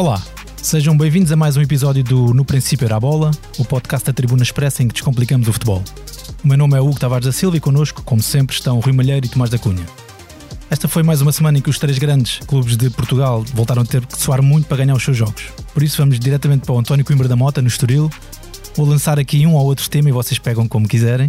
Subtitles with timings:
[0.00, 0.18] Olá,
[0.56, 4.14] sejam bem-vindos a mais um episódio do No Princípio Era a Bola, o podcast da
[4.14, 5.84] Tribuna Expressa em que descomplicamos o futebol.
[6.42, 9.26] O meu nome é Hugo Tavares da Silva e connosco, como sempre, estão Rui Malheiro
[9.26, 9.84] e Tomás da Cunha.
[10.70, 13.84] Esta foi mais uma semana em que os três grandes clubes de Portugal voltaram a
[13.84, 15.48] ter que soar muito para ganhar os seus jogos.
[15.74, 18.08] Por isso vamos diretamente para o António Coimbra da Mota, no Estoril.
[18.74, 21.28] Vou lançar aqui um ou outro tema e vocês pegam como quiserem.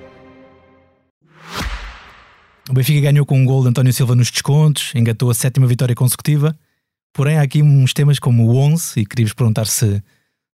[2.71, 5.93] O Benfica ganhou com um gol de António Silva nos descontos, engatou a sétima vitória
[5.93, 6.57] consecutiva.
[7.11, 10.01] Porém, há aqui uns temas como o 11, e queria-vos perguntar se,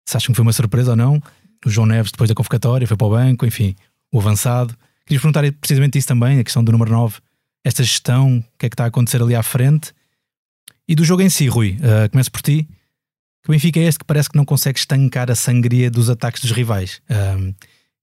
[0.03, 1.21] se acham que foi uma surpresa ou não.
[1.63, 3.75] O João Neves, depois da convocatória, foi para o banco, enfim,
[4.11, 4.75] o avançado.
[5.05, 7.19] Queria-vos perguntar precisamente isso também, a questão do número 9,
[7.63, 9.93] esta gestão, o que é que está a acontecer ali à frente.
[10.87, 12.67] E do jogo em si, Rui, uh, começo por ti.
[13.43, 16.49] Que Benfica é este que parece que não consegue estancar a sangria dos ataques dos
[16.49, 16.99] rivais.
[17.11, 17.53] Uh,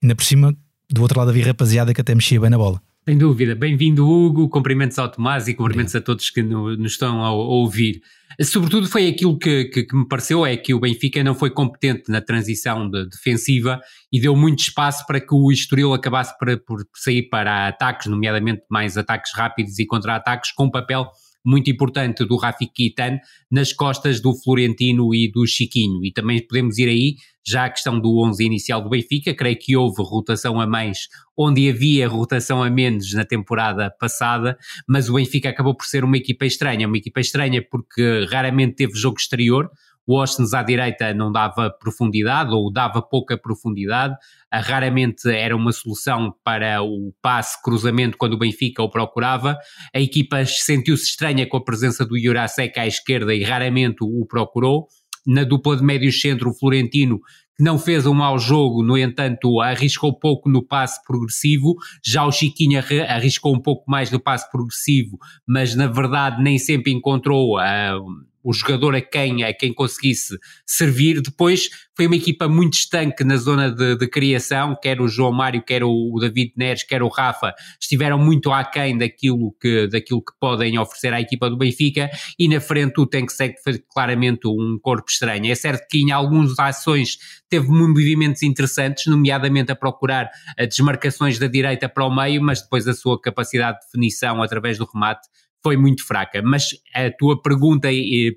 [0.01, 0.55] ainda por cima,
[0.89, 2.81] do outro lado havia rapaziada que até mexia bem na bola.
[3.07, 3.55] Sem dúvida.
[3.55, 4.49] Bem-vindo, Hugo.
[4.49, 8.01] Cumprimentos ao Tomás e cumprimentos a todos que no, nos estão a, a, ouvir.
[8.41, 12.11] Sobretudo foi aquilo que, que, que, me pareceu é que o Benfica não foi competente
[12.11, 13.79] na transição de, defensiva
[14.11, 18.63] e deu muito espaço para que o Estoril acabasse por, por sair para ataques, nomeadamente
[18.71, 21.07] mais ataques rápidos e contra-ataques, com papel
[21.45, 23.19] muito importante do Rafi Kitan
[23.51, 26.03] nas costas do Florentino e do Chiquinho.
[26.03, 27.17] E também podemos ir aí,
[27.47, 31.69] já a questão do 11 inicial do Benfica, creio que houve rotação a mais, onde
[31.69, 34.57] havia rotação a menos na temporada passada,
[34.89, 38.95] mas o Benfica acabou por ser uma equipa estranha, uma equipa estranha porque raramente teve
[38.95, 39.71] jogo exterior,
[40.07, 44.15] o Ostens à direita não dava profundidade ou dava pouca profundidade,
[44.53, 49.57] raramente era uma solução para o passe, cruzamento quando o Benfica o procurava.
[49.95, 54.89] A equipa sentiu-se estranha com a presença do Jurasek à esquerda e raramente o procurou.
[55.27, 57.21] Na dupla de médios centro, o Florentino
[57.57, 61.77] que não fez um mau jogo, no entanto, arriscou pouco no passe progressivo.
[62.05, 66.93] Já o Chiquinho arriscou um pouco mais no passe progressivo, mas na verdade nem sempre
[66.93, 71.23] encontrou uh, o jogador a quem, a quem conseguisse servir.
[71.23, 75.63] Depois foi uma equipa muito estanque na zona de, de criação, quer o João Mário,
[75.63, 80.79] quer o, David Neres, quer o Rafa, estiveram muito aquém daquilo que, daquilo que podem
[80.79, 83.55] oferecer à equipa do Benfica e na frente o tem que ser
[83.91, 85.51] claramente um corpo estranho.
[85.51, 87.17] É certo que em algumas ações
[87.49, 90.29] teve movimentos interessantes, nomeadamente a procurar
[90.69, 94.85] desmarcações da direita para o meio, mas depois a sua capacidade de definição através do
[94.93, 95.29] remate
[95.65, 96.43] foi muito fraca.
[96.43, 97.89] Mas a tua pergunta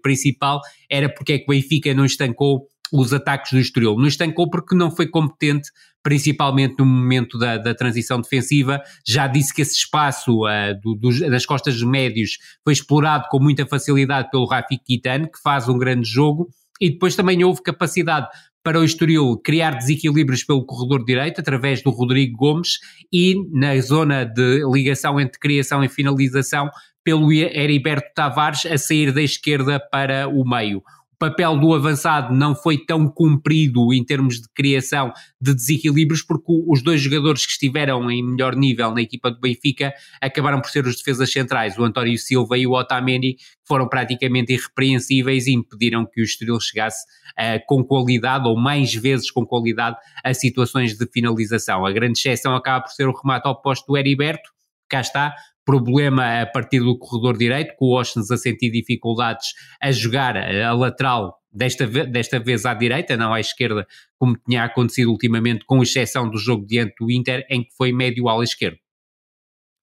[0.01, 3.97] principal era porque é que o Benfica não estancou os ataques do Estoril.
[3.97, 5.69] Não estancou porque não foi competente,
[6.01, 8.81] principalmente no momento da, da transição defensiva.
[9.05, 14.29] Já disse que esse espaço uh, do, das costas médios foi explorado com muita facilidade
[14.31, 16.47] pelo Rafi Kitan, que faz um grande jogo.
[16.79, 18.27] E depois também houve capacidade
[18.63, 22.79] para o Estoril criar desequilíbrios pelo corredor direito através do Rodrigo Gomes
[23.11, 26.69] e na zona de ligação entre criação e finalização
[27.07, 30.79] pelo Heriberto Tavares a sair da esquerda para o meio.
[30.79, 36.51] O papel do avançado não foi tão cumprido em termos de criação de desequilíbrios, porque
[36.67, 40.85] os dois jogadores que estiveram em melhor nível na equipa do Benfica acabaram por ser
[40.85, 46.05] os defesas centrais, o António Silva e o Otamendi, que foram praticamente irrepreensíveis e impediram
[46.05, 47.05] que o Estoril chegasse
[47.39, 51.85] uh, com qualidade, ou mais vezes com qualidade, a situações de finalização.
[51.85, 54.49] A grande exceção acaba por ser o remate ao posto do Heriberto,
[54.89, 55.33] cá está,
[55.67, 59.49] problema a partir do corredor direito, com o Oshens a sentir dificuldades
[59.81, 63.85] a jogar a lateral, desta, desta vez à direita, não à esquerda,
[64.17, 68.29] como tinha acontecido ultimamente, com exceção do jogo diante do Inter, em que foi médio
[68.29, 68.77] ala esquerdo.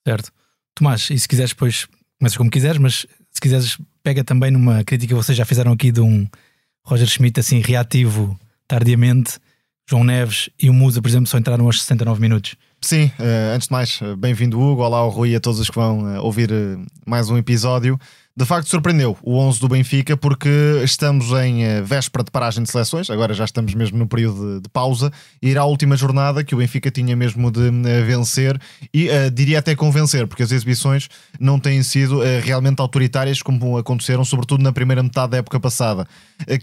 [0.08, 0.32] Certo.
[0.74, 1.86] Tomás, e se quiseres depois,
[2.18, 5.92] começas como quiseres, mas se quiseres pega também numa crítica que vocês já fizeram aqui
[5.92, 6.26] de um
[6.82, 9.38] Roger Schmidt assim reativo tardiamente,
[9.86, 12.56] João Neves e o Musa, por exemplo, só entraram aos 69 minutos.
[12.84, 15.70] Sim, uh, antes de mais, eh, bem-vindo Hugo, olá ao Rui e a todos os
[15.70, 17.98] que vão uh, ouvir uh, mais um episódio.
[18.36, 20.50] De facto, surpreendeu o 11 do Benfica porque
[20.84, 24.68] estamos em véspera de paragem de seleções, agora já estamos mesmo no período de, de
[24.68, 25.10] pausa,
[25.40, 27.70] e irá a última jornada que o Benfica tinha mesmo de
[28.04, 28.60] vencer
[28.92, 31.08] e diria até convencer, porque as exibições
[31.38, 36.04] não têm sido realmente autoritárias como aconteceram, sobretudo na primeira metade da época passada.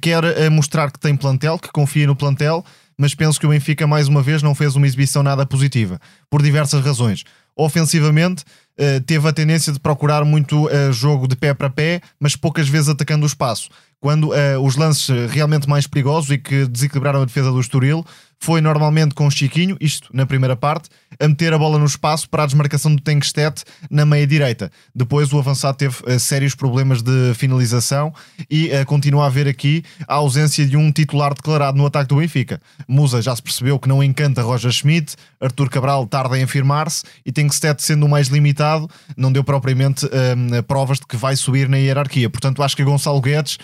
[0.01, 2.65] quer mostrar que tem plantel, que confia no plantel
[3.01, 6.00] mas penso que o Benfica mais uma vez não fez uma exibição nada positiva,
[6.30, 7.24] por diversas razões.
[7.56, 8.44] Ofensivamente,
[8.77, 12.69] eh, teve a tendência de procurar muito eh, jogo de pé para pé, mas poucas
[12.69, 13.69] vezes atacando o espaço.
[14.00, 18.03] quando uh, os lances realmente mais perigosos e que desequilibraram a defesa do Estoril
[18.41, 20.89] foi normalmente com o Chiquinho, isto na primeira parte,
[21.19, 24.71] a meter a bola no espaço para a desmarcação do Tenkstedt na meia direita.
[24.95, 28.11] Depois o avançado teve uh, sérios problemas de finalização
[28.49, 32.15] e uh, continua a haver aqui a ausência de um titular declarado no ataque do
[32.15, 32.59] Benfica.
[32.88, 37.31] Musa já se percebeu que não encanta Roger Schmidt, Artur Cabral tarda em afirmar-se e
[37.31, 41.77] Tenkstedt sendo o mais limitado, não deu propriamente uh, provas de que vai subir na
[41.77, 42.27] hierarquia.
[42.27, 43.59] Portanto, acho que Gonçalo Guedes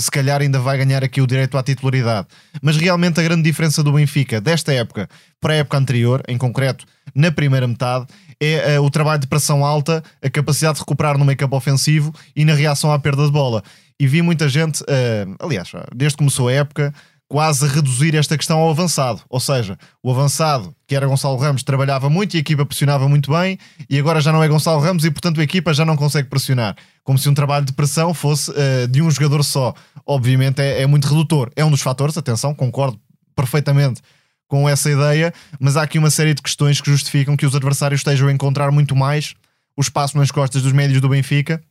[0.00, 2.28] se calhar ainda vai ganhar aqui o direito à titularidade.
[2.62, 5.08] Mas realmente a grande diferença do Benfica Benfica desta época
[5.40, 8.06] para a época anterior, em concreto na primeira metade,
[8.40, 12.44] é uh, o trabalho de pressão alta, a capacidade de recuperar no make-up ofensivo e
[12.44, 13.62] na reação à perda de bola.
[13.98, 16.94] E vi muita gente, uh, aliás, desde que começou a época,
[17.28, 19.20] quase reduzir esta questão ao avançado.
[19.28, 23.32] Ou seja, o avançado, que era Gonçalo Ramos, trabalhava muito e a equipa pressionava muito
[23.32, 23.58] bem,
[23.90, 26.76] e agora já não é Gonçalo Ramos e, portanto, a equipa já não consegue pressionar.
[27.02, 29.74] Como se um trabalho de pressão fosse uh, de um jogador só.
[30.06, 31.50] Obviamente é, é muito redutor.
[31.56, 32.98] É um dos fatores, atenção, concordo
[33.36, 34.00] perfeitamente
[34.48, 38.00] com essa ideia, mas há aqui uma série de questões que justificam que os adversários
[38.00, 39.34] estejam a encontrar muito mais
[39.76, 41.62] o espaço nas costas dos médios do Benfica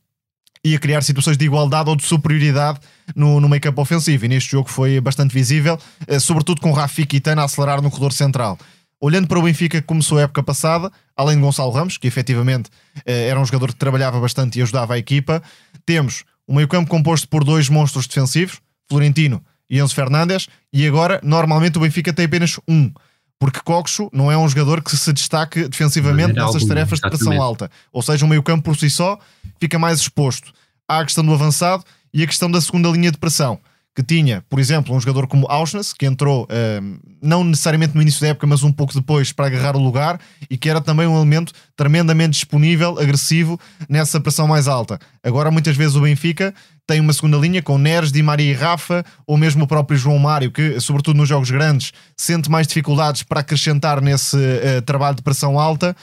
[0.63, 2.79] e a criar situações de igualdade ou de superioridade
[3.15, 4.25] no, no make-up ofensivo.
[4.25, 7.89] E neste jogo foi bastante visível, eh, sobretudo com Rafik e Tana a acelerar no
[7.89, 8.57] corredor central.
[8.99, 12.69] Olhando para o Benfica que começou a época passada, além de Gonçalo Ramos, que efetivamente
[13.05, 15.41] eh, era um jogador que trabalhava bastante e ajudava a equipa,
[15.85, 18.59] temos um meio-campo composto por dois monstros defensivos,
[18.89, 22.91] Florentino e Enzo Fernandes, e agora normalmente o Benfica tem apenas um.
[23.37, 27.41] Porque Coxo não é um jogador que se destaque defensivamente nessas algum, tarefas de pressão
[27.41, 27.69] alta.
[27.91, 29.19] Ou seja, o meio-campo por si só
[29.59, 30.53] fica mais exposto.
[30.87, 31.83] Há a questão do avançado
[32.13, 33.59] e a questão da segunda linha de pressão
[33.95, 38.19] que tinha, por exemplo, um jogador como Auschwitz, que entrou uh, não necessariamente no início
[38.19, 40.19] da época, mas um pouco depois para agarrar o lugar
[40.49, 43.57] e que era também um elemento tremendamente disponível, agressivo
[43.87, 44.99] nessa pressão mais alta.
[45.23, 46.53] Agora, muitas vezes, o Benfica
[46.87, 50.19] tem uma segunda linha com Neres, Di Maria e Rafa, ou mesmo o próprio João
[50.19, 55.21] Mário, que, sobretudo nos jogos grandes, sente mais dificuldades para acrescentar nesse uh, trabalho de
[55.21, 55.95] pressão alta.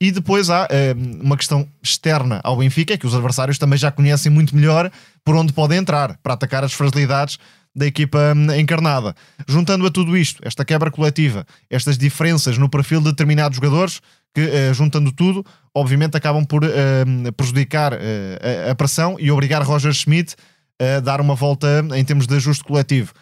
[0.00, 3.90] E depois há uh, uma questão externa ao Benfica, é que os adversários também já
[3.90, 4.90] conhecem muito melhor
[5.24, 7.38] por onde podem entrar para atacar as fragilidades
[7.74, 9.14] da equipa hum, encarnada.
[9.46, 14.00] Juntando a tudo isto, esta quebra coletiva, estas diferenças no perfil de determinados jogadores,
[14.34, 15.44] que uh, juntando tudo,
[15.74, 20.36] obviamente acabam por uh, prejudicar uh, a pressão e obrigar Roger Schmidt
[20.80, 23.12] a dar uma volta em termos de ajuste coletivo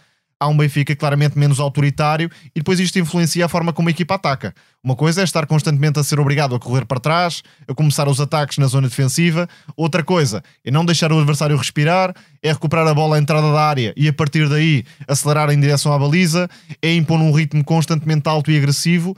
[0.40, 4.14] há um Benfica claramente menos autoritário e depois isto influencia a forma como a equipa
[4.14, 4.55] ataca.
[4.82, 8.20] Uma coisa é estar constantemente a ser obrigado a correr para trás, a começar os
[8.20, 9.49] ataques na zona defensiva.
[9.76, 13.61] Outra coisa é não deixar o adversário respirar, é recuperar a bola à entrada da
[13.61, 16.49] área e a partir daí acelerar em direção à baliza,
[16.81, 19.17] é impor um ritmo constantemente alto e agressivo.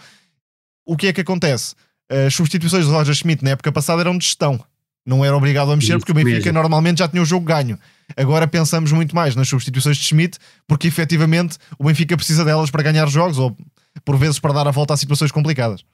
[0.87, 1.75] O que é que acontece?
[2.11, 4.58] As substituições de Roger Schmidt na época passada eram de gestão.
[5.06, 7.78] Não era obrigado a mexer porque o Benfica normalmente já tinha o jogo ganho.
[8.16, 12.82] Agora pensamos muito mais nas substituições de Schmidt, porque efetivamente o Benfica precisa delas para
[12.82, 13.56] ganhar jogos ou
[14.04, 15.84] por vezes para dar a volta a situações complicadas.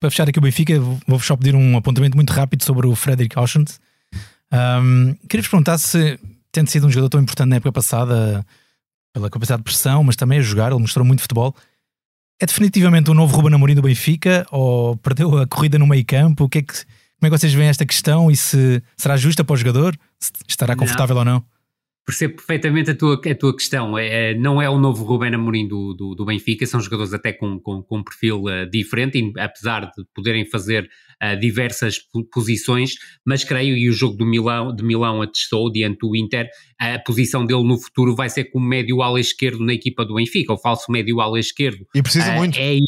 [0.00, 3.38] Para fechar aqui o Benfica, vou-vos só pedir um apontamento muito rápido sobre o Frederick
[3.38, 3.80] Auschwitz.
[4.52, 6.18] Um, Queria-vos perguntar se,
[6.50, 8.44] tendo sido um jogador tão importante na época passada,
[9.12, 11.54] pela capacidade de pressão, mas também a jogar, ele mostrou muito futebol.
[12.40, 16.44] É definitivamente o novo Ruben Amorim do Benfica ou perdeu a corrida no meio campo?
[16.44, 16.74] O que é que
[17.22, 19.96] como é que vocês veem esta questão e se será justa para o jogador?
[20.18, 21.20] Se estará confortável não.
[21.20, 21.44] ou não?
[22.04, 23.96] Percebo perfeitamente a tua, a tua questão.
[23.96, 27.32] É, é, não é o novo Rubén Amorim do, do, do, Benfica, são jogadores até
[27.32, 30.90] com, com, com um perfil uh, diferente, e, apesar de poderem fazer
[31.22, 31.96] uh, diversas
[32.32, 36.98] posições, mas creio, e o jogo do Milão, de Milão atestou diante do Inter, a
[36.98, 40.58] posição dele no futuro vai ser como médio ala esquerdo na equipa do Benfica, o
[40.58, 41.86] falso médio ala esquerdo.
[41.94, 42.58] E precisa uh, muito.
[42.58, 42.78] É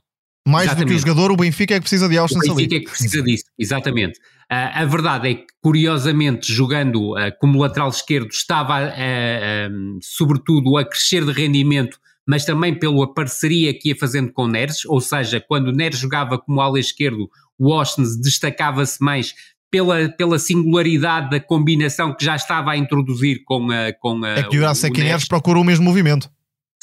[0.47, 0.87] mais Exatamente.
[0.87, 2.91] do que o jogador, o Benfica é que precisa de Austin O Benfica é que
[2.91, 4.19] precisa disso, exatamente.
[4.19, 10.85] Uh, a verdade é que, curiosamente, jogando uh, como lateral esquerdo, estava, uh, sobretudo, a
[10.85, 11.99] crescer de rendimento,
[12.29, 16.61] mas também pela parceria que ia fazendo com Neres, ou seja, quando Neres jogava como
[16.61, 19.35] ala esquerdo, o Austin destacava-se mais
[19.71, 23.93] pela, pela singularidade da combinação que já estava a introduzir com a.
[23.95, 26.31] Com a é que o, o Neres procurou o mesmo movimento.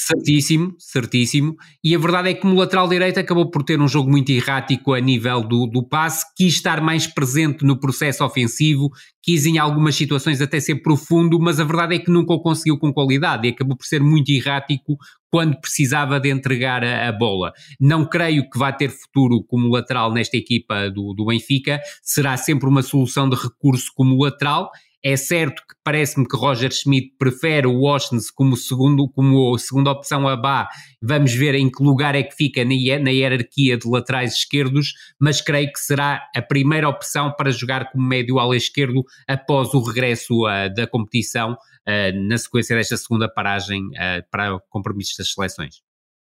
[0.03, 1.55] Certíssimo, certíssimo.
[1.83, 4.95] E a verdade é que como lateral direito acabou por ter um jogo muito errático
[4.95, 8.89] a nível do, do passe, quis estar mais presente no processo ofensivo,
[9.21, 12.79] quis em algumas situações até ser profundo, mas a verdade é que nunca o conseguiu
[12.79, 14.97] com qualidade e acabou por ser muito errático
[15.29, 17.53] quando precisava de entregar a, a bola.
[17.79, 22.67] Não creio que vá ter futuro como lateral nesta equipa do, do Benfica, será sempre
[22.67, 24.71] uma solução de recurso como lateral
[25.03, 30.27] É certo que parece-me que Roger Schmidt prefere o Washington como, segundo, como segunda opção
[30.27, 30.69] a Bá.
[31.01, 35.71] Vamos ver em que lugar é que fica na, hierarquia de laterais esquerdos, mas creio
[35.71, 40.71] que será a primeira opção para jogar como médio ala esquerdo após o regresso uh,
[40.71, 45.81] da competição uh, na sequência desta segunda paragem uh, para compromissos das seleções.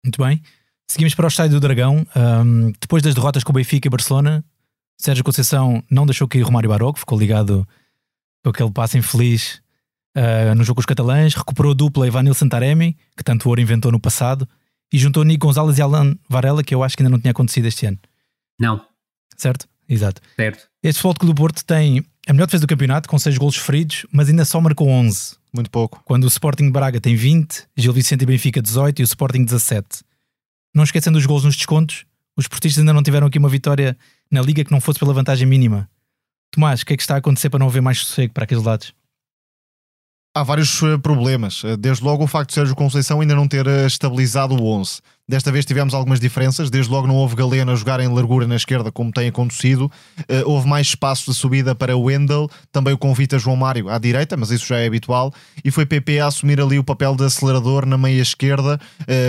[0.03, 0.41] Muito bem.
[0.87, 2.05] Seguimos para o estádio do Dragão.
[2.15, 4.43] Um, depois das derrotas com o Benfica e Barcelona,
[4.97, 7.67] Sérgio Conceição não deixou cair Romário Barroco, ficou ligado
[8.43, 9.61] com aquele passo infeliz
[10.17, 13.91] uh, no jogo com os catalães, recuperou a dupla Ivanil Santaremi, que tanto ouro inventou
[13.91, 14.47] no passado,
[14.91, 17.65] e juntou Nico Gonzalez e Alan Varela, que eu acho que ainda não tinha acontecido
[17.65, 17.97] este ano.
[18.59, 18.85] Não.
[19.35, 19.67] Certo?
[19.89, 20.21] Exato.
[20.35, 20.67] Certo.
[20.81, 24.29] Este Futebol do Porto tem a melhor defesa do campeonato, com 6 golos feridos, mas
[24.29, 25.35] ainda só marcou 11.
[25.53, 26.01] Muito pouco.
[26.05, 29.43] Quando o Sporting de Braga tem 20, Gil Vicente e Benfica 18 e o Sporting
[29.43, 30.03] 17.
[30.73, 33.97] Não esquecendo os gols nos descontos, os portistas ainda não tiveram aqui uma vitória
[34.31, 35.87] na Liga que não fosse pela vantagem mínima.
[36.53, 38.63] Tomás, o que é que está a acontecer para não haver mais sossego para aqueles
[38.63, 38.93] lados?
[40.35, 41.63] Há vários eh, problemas.
[41.63, 44.99] Eh, desde logo o facto de Sérgio Conceição ainda não ter eh, estabilizado o 11.
[45.27, 46.69] Desta vez tivemos algumas diferenças.
[46.69, 49.91] Desde logo não houve Galeno a jogar em largura na esquerda, como tem acontecido.
[50.45, 52.49] houve mais espaço de subida para Wendel.
[52.71, 55.33] Também o convite a João Mário à direita, mas isso já é habitual.
[55.63, 58.77] E foi PP a assumir ali o papel de acelerador na meia esquerda,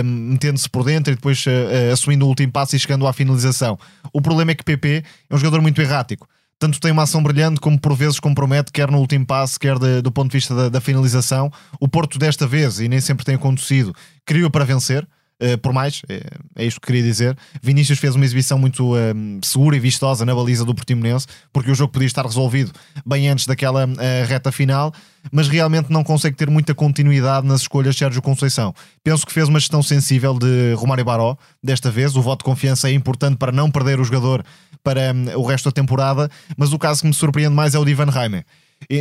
[0.03, 1.45] metendo-se por dentro e depois
[1.93, 3.79] assumindo o último passo e chegando à finalização.
[4.11, 6.27] O problema é que PP é um jogador muito errático
[6.59, 10.01] tanto tem uma ação brilhante como por vezes compromete, quer no último passe, quer de,
[10.01, 11.51] do ponto de vista da, da, finalização.
[11.79, 13.93] O Porto, desta vez, e nem sempre tem acontecido,
[14.25, 15.07] criou para vencer.
[15.41, 16.21] Uh, por mais, é,
[16.55, 17.37] é isto que queria dizer.
[17.61, 18.97] Vinícius fez uma exibição muito uh,
[19.43, 22.71] segura e vistosa na baliza do Portimonense, porque o jogo podia estar resolvido
[23.05, 24.93] bem antes daquela uh, reta final,
[25.31, 28.73] mas realmente não consegue ter muita continuidade nas escolhas de Sérgio Conceição.
[29.03, 32.15] Penso que fez uma gestão sensível de Romário Baró, desta vez.
[32.15, 34.41] O voto de confiança é importante para não perder o jogador
[34.85, 37.83] para um, o resto da temporada, mas o caso que me surpreende mais é o
[37.83, 38.45] de Ivan Reimer.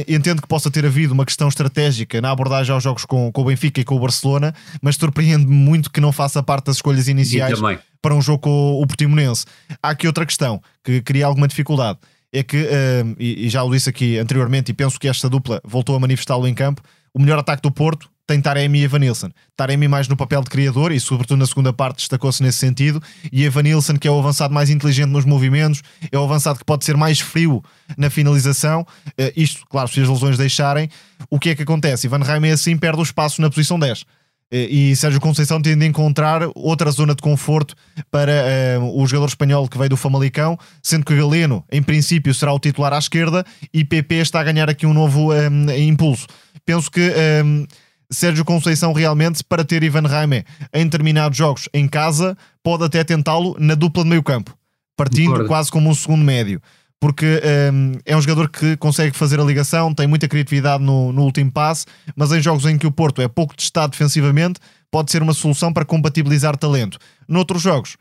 [0.08, 3.44] Entendo que possa ter havido uma questão estratégica na abordagem aos jogos com, com o
[3.44, 7.58] Benfica e com o Barcelona, mas surpreende-me muito que não faça parte das escolhas iniciais
[8.00, 9.44] para um jogo com o Portimonense.
[9.82, 11.98] Há aqui outra questão que cria alguma dificuldade.
[12.32, 15.60] É que, uh, e, e já o disse aqui anteriormente, e penso que esta dupla
[15.64, 19.30] voltou a manifestá-lo em campo, o melhor ataque do Porto tem Taremi e Evanilson.
[19.56, 23.02] Taremi mais no papel de criador e sobretudo na segunda parte destacou-se nesse sentido
[23.32, 26.84] e Evanilson que é o avançado mais inteligente nos movimentos, é o avançado que pode
[26.84, 27.62] ser mais frio
[27.96, 30.88] na finalização, uh, isto, claro, se as lesões deixarem,
[31.30, 32.06] o que é que acontece?
[32.06, 34.06] Ivan Raime assim perde o espaço na posição 10 uh,
[34.50, 37.74] eh, e Sérgio Conceição tem de encontrar outra zona de conforto
[38.10, 38.32] para
[38.80, 42.58] uh, o jogador espanhol que veio do Famalicão, sendo que Galeno, em princípio, será o
[42.58, 46.26] titular à esquerda e PP está a ganhar aqui um novo um, impulso.
[46.64, 47.12] Penso que
[47.44, 47.66] um,
[48.14, 53.56] Sérgio Conceição realmente, para ter Ivan Raime em determinados jogos em casa, pode até tentá-lo
[53.59, 54.56] na dupla de meio campo,
[54.97, 55.49] partindo Concordo.
[55.49, 56.61] quase como um segundo médio.
[57.00, 57.42] Porque
[57.73, 61.52] um, é um jogador que consegue fazer a ligação, tem muita criatividade no, no último
[61.52, 61.85] passe,
[62.16, 64.59] mas em jogos em que o Porto é pouco testado defensivamente,
[64.90, 66.99] pode ser uma solução para compatibilizar talento.
[67.28, 67.97] Noutros jogos,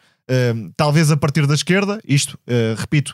[0.55, 3.13] um, talvez a partir da esquerda, isto, uh, repito,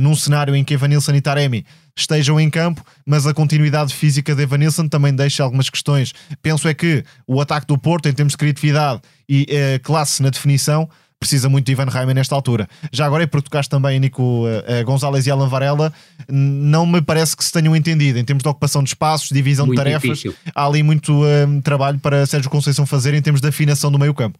[0.00, 1.64] num cenário em que Evanilson e Taremi
[1.96, 6.12] estejam em campo, mas a continuidade física de Evanilson também deixa algumas questões.
[6.42, 10.30] Penso é que o ataque do Porto, em termos de criatividade e uh, classe na
[10.30, 12.66] definição, precisa muito de Ivan Reimer nesta altura.
[12.90, 15.92] Já agora, e porque tocaste também Nico uh, Gonzalez e Alan Varela,
[16.28, 19.78] não me parece que se tenham entendido em termos de ocupação de espaços, divisão muito
[19.78, 20.18] de tarefas.
[20.18, 20.34] Difícil.
[20.54, 24.14] Há ali muito uh, trabalho para Sérgio Conceição fazer em termos de afinação do meio
[24.14, 24.38] campo.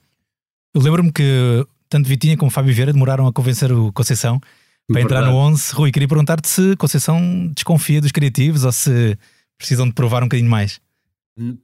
[0.74, 4.40] Eu lembro-me que tanto Vitinha como Fábio Vieira demoraram a convencer o Conceição
[4.92, 5.74] para entrar no 11.
[5.74, 9.16] Rui, queria perguntar-te se Conceição desconfia dos criativos ou se
[9.56, 10.80] precisam de provar um bocadinho mais.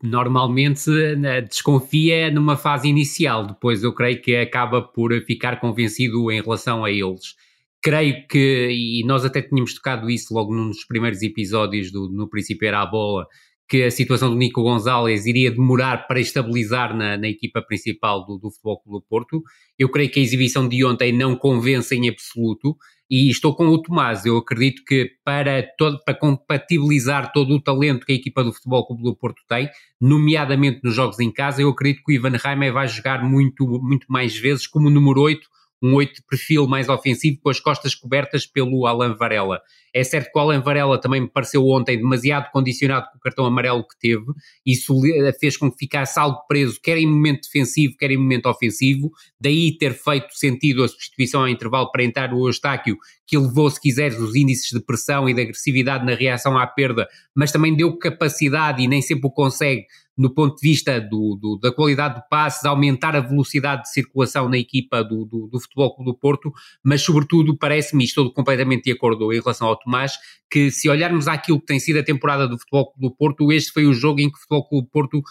[0.02, 6.40] Normalmente né, desconfia numa fase inicial, depois eu creio que acaba por ficar convencido em
[6.40, 7.34] relação a eles.
[7.82, 12.66] Creio que, e nós até tínhamos tocado isso logo nos primeiros episódios do No Princípio
[12.66, 13.26] Era a Bola,
[13.68, 18.38] que a situação do Nico Gonzalez iria demorar para estabilizar na, na equipa principal do,
[18.38, 19.42] do Futebol Clube do Porto.
[19.78, 22.76] Eu creio que a exibição de ontem não convence em absoluto
[23.10, 24.24] e estou com o Tomás.
[24.24, 28.86] Eu acredito que para, todo, para compatibilizar todo o talento que a equipa do Futebol
[28.86, 29.68] Clube do Porto tem,
[30.00, 34.06] nomeadamente nos jogos em casa, eu acredito que o Ivan Reimer vai jogar muito, muito
[34.08, 38.46] mais vezes como número 8 um 8 de perfil mais ofensivo com as costas cobertas
[38.46, 39.60] pelo Alan Varela.
[39.94, 43.46] É certo que o Alan Varela também me pareceu ontem demasiado condicionado com o cartão
[43.46, 44.26] amarelo que teve,
[44.64, 44.94] isso
[45.40, 49.76] fez com que ficasse algo preso, quer em momento defensivo, quer em momento ofensivo, daí
[49.78, 54.18] ter feito sentido a substituição ao intervalo para entrar o Eustáquio, que elevou, se quiseres,
[54.18, 58.82] os índices de pressão e de agressividade na reação à perda, mas também deu capacidade
[58.82, 62.64] e nem sempre o consegue no ponto de vista do, do, da qualidade de passes,
[62.64, 67.02] aumentar a velocidade de circulação na equipa do, do, do Futebol Clube do Porto, mas
[67.02, 70.12] sobretudo parece-me, estou completamente de acordo em relação ao Tomás,
[70.50, 73.72] que se olharmos àquilo que tem sido a temporada do Futebol Clube do Porto, este
[73.72, 75.22] foi o jogo em que o Futebol Clube do Porto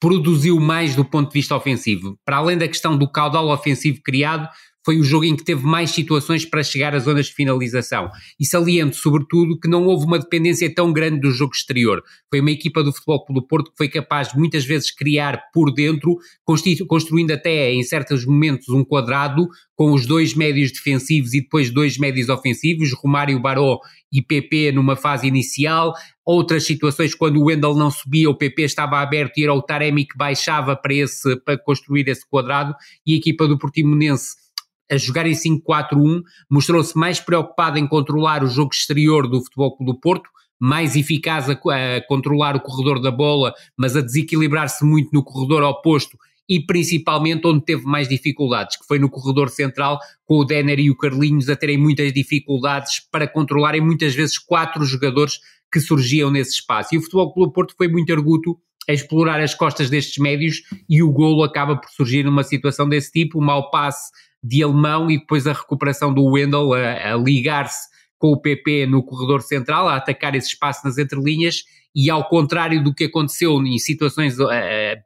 [0.00, 2.18] produziu mais do ponto de vista ofensivo.
[2.24, 4.48] Para além da questão do caudal ofensivo criado,
[4.84, 8.10] foi o jogo em que teve mais situações para chegar às zonas de finalização.
[8.38, 12.02] E saliento, sobretudo, que não houve uma dependência tão grande do jogo exterior.
[12.28, 15.40] Foi uma equipa do Futebol Clube do Porto que foi capaz de muitas vezes criar
[15.52, 16.16] por dentro,
[16.86, 21.98] construindo até em certos momentos um quadrado com os dois médios defensivos e depois dois
[21.98, 23.80] médios ofensivos, Romário Baró
[24.12, 25.92] e PP numa fase inicial,
[26.24, 30.06] outras situações quando o Wendel não subia, o PP estava aberto e era o Taremi
[30.06, 32.74] que baixava para, esse, para construir esse quadrado
[33.04, 34.43] e a equipa do Portimonense
[34.90, 39.92] a jogar em 5-4-1, mostrou-se mais preocupado em controlar o jogo exterior do Futebol Clube
[39.92, 45.10] do Porto, mais eficaz a, a controlar o corredor da bola, mas a desequilibrar-se muito
[45.12, 46.16] no corredor oposto
[46.48, 50.90] e principalmente onde teve mais dificuldades, que foi no corredor central, com o Denner e
[50.90, 55.38] o Carlinhos a terem muitas dificuldades para controlarem muitas vezes quatro jogadores
[55.72, 56.94] que surgiam nesse espaço.
[56.94, 61.02] E o Futebol Clube Porto foi muito arguto a explorar as costas destes médios e
[61.02, 64.12] o golo acaba por surgir numa situação desse tipo, um mau passe
[64.44, 69.02] de alemão e depois a recuperação do Wendel a, a ligar-se com o PP no
[69.02, 73.78] corredor central, a atacar esse espaço nas entrelinhas e ao contrário do que aconteceu em
[73.78, 74.48] situações uh,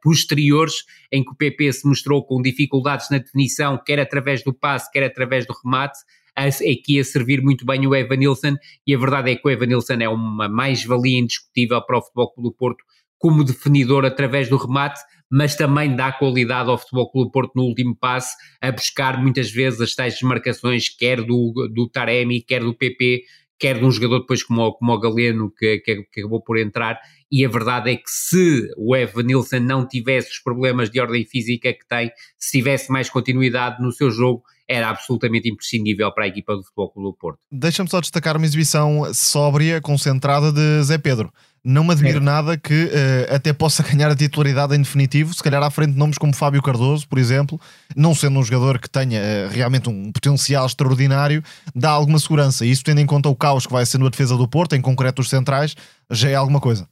[0.01, 4.91] posteriores em que o PP se mostrou com dificuldades na definição, quer através do passe,
[4.91, 5.99] quer através do remate,
[6.35, 8.55] aqui ia servir muito bem o Evan Nilsson
[8.85, 12.33] e a verdade é que o Evan Nilsson é uma mais-valia indiscutível para o Futebol
[12.33, 12.83] Clube do Porto
[13.17, 17.95] como definidor através do remate, mas também dá qualidade ao Futebol Clube Porto no último
[17.95, 23.23] passe, a buscar muitas vezes as tais desmarcações, quer do, do Taremi, quer do PP,
[23.59, 26.99] quer de um jogador depois como, como o Galeno, que, que, que acabou por entrar,
[27.31, 31.25] e a verdade é que se o Evan Nilsson não tivesse os problemas de ordem
[31.25, 36.27] física que tem, se tivesse mais continuidade no seu jogo, era absolutamente imprescindível para a
[36.27, 37.39] equipa do Futebol Clube do Porto.
[37.51, 41.31] Deixa-me só destacar uma exibição sóbria, concentrada de Zé Pedro
[41.63, 42.21] não me admiro é.
[42.21, 45.97] nada que uh, até possa ganhar a titularidade em definitivo, se calhar à frente de
[45.97, 47.59] nomes como Fábio Cardoso, por exemplo,
[47.95, 51.43] não sendo um jogador que tenha uh, realmente um potencial extraordinário,
[51.75, 52.65] dá alguma segurança.
[52.65, 54.81] E isso tendo em conta o caos que vai sendo a defesa do Porto, em
[54.81, 55.75] concreto os centrais,
[56.09, 56.87] já é alguma coisa.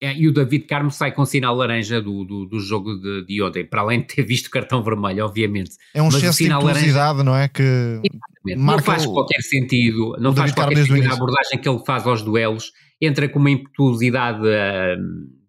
[0.00, 3.42] É, e o David Carmo sai com sinal laranja do, do, do jogo de, de,
[3.42, 5.72] ontem, para além de ter visto cartão vermelho, obviamente.
[5.92, 7.22] É um Mas excesso de laranja...
[7.24, 7.48] não é?
[7.48, 8.00] Que
[8.44, 12.22] não faz o, qualquer sentido, não faz qualquer sentido a abordagem que ele faz aos
[12.22, 14.96] duelos entra com uma impetuosidade, uh,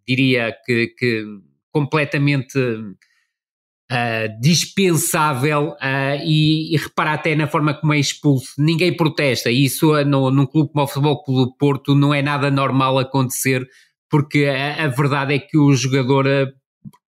[0.08, 1.24] diria que, que
[1.72, 8.54] completamente uh, dispensável uh, e, e repara até na forma como é expulso.
[8.58, 9.50] Ninguém protesta.
[9.50, 13.68] Isso no, num clube como o Futebol Clube do Porto não é nada normal acontecer,
[14.10, 16.26] porque a, a verdade é que o jogador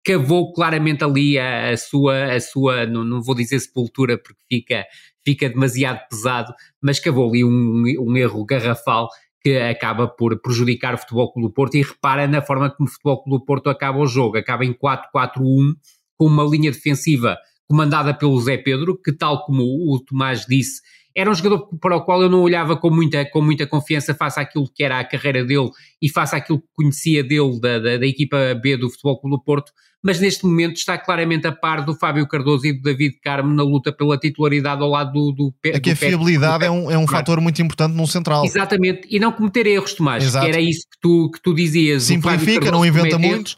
[0.05, 4.87] cavou claramente ali a, a sua, a sua não, não, vou dizer sepultura porque fica,
[5.25, 9.09] fica demasiado pesado, mas cavou ali um, um erro garrafal
[9.43, 11.77] que acaba por prejudicar o Futebol Clube do Porto.
[11.77, 14.73] E repara na forma como o Futebol Clube do Porto acaba o jogo, acaba em
[14.73, 15.75] 4-4-1
[16.17, 17.37] com uma linha defensiva
[17.69, 20.81] comandada pelo Zé Pedro, que tal como o Tomás disse,
[21.17, 24.39] era um jogador para o qual eu não olhava com muita, com muita confiança face
[24.39, 28.07] àquilo que era a carreira dele e face àquilo que conhecia dele da, da, da
[28.07, 29.73] equipa B do Futebol Clube do Porto,
[30.05, 33.63] mas neste momento está claramente a par do Fábio Cardoso e do David Carmo na
[33.63, 37.07] luta pela titularidade ao lado do, do É que a fiabilidade é um, é um
[37.07, 38.45] fator muito importante no central.
[38.45, 40.45] Exatamente, e não cometer erros, Tomás, Exato.
[40.45, 42.03] que era isso que tu, que tu dizias.
[42.03, 43.57] Simplifica, não inventa muito.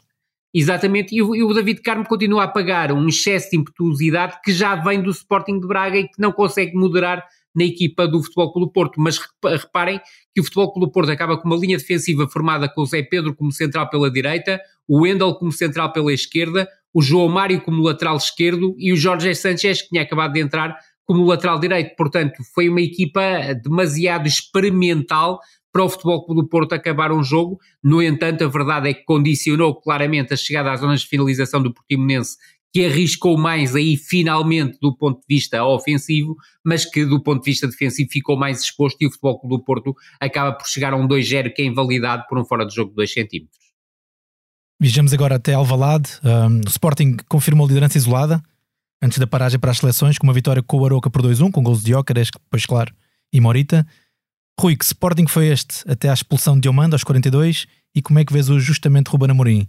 [0.53, 4.51] Exatamente, e o, e o, David Carmo continua a pagar um excesso de impetuosidade que
[4.51, 7.23] já vem do Sporting de Braga e que não consegue moderar
[7.55, 9.99] na equipa do Futebol Clube Porto, mas reparem
[10.33, 13.35] que o Futebol Clube Porto acaba com uma linha defensiva formada com o Zé Pedro
[13.35, 18.17] como central pela direita, o Wendel como central pela esquerda, o João Mário como lateral
[18.17, 21.95] esquerdo e o Jorge Sanchez que tinha acabado de entrar como lateral direito.
[21.95, 23.21] Portanto, foi uma equipa
[23.63, 25.39] demasiado experimental
[25.71, 27.59] para o Futebol Clube do Porto acabar um jogo.
[27.83, 31.73] No entanto, a verdade é que condicionou claramente a chegada às zonas de finalização do
[31.73, 32.37] Portimonense
[32.71, 37.49] que arriscou mais aí finalmente do ponto de vista ofensivo, mas que do ponto de
[37.49, 40.95] vista defensivo ficou mais exposto e o Futebol Clube do Porto acaba por chegar a
[40.95, 43.59] um 2-0 que é invalidado por um fora de jogo de 2 centímetros.
[44.79, 46.09] Viajamos agora até Alvalade.
[46.23, 48.41] Um, o Sporting confirmou liderança isolada
[49.01, 51.63] antes da paragem para as seleções com uma vitória com o Aroca por 2-1, com
[51.63, 52.93] gols de Jócares, depois claro,
[53.33, 53.85] e Morita.
[54.59, 58.25] Rui, que Sporting foi este até à expulsão de Diomando aos 42 e como é
[58.25, 59.67] que vês o justamente Ruben Amorim?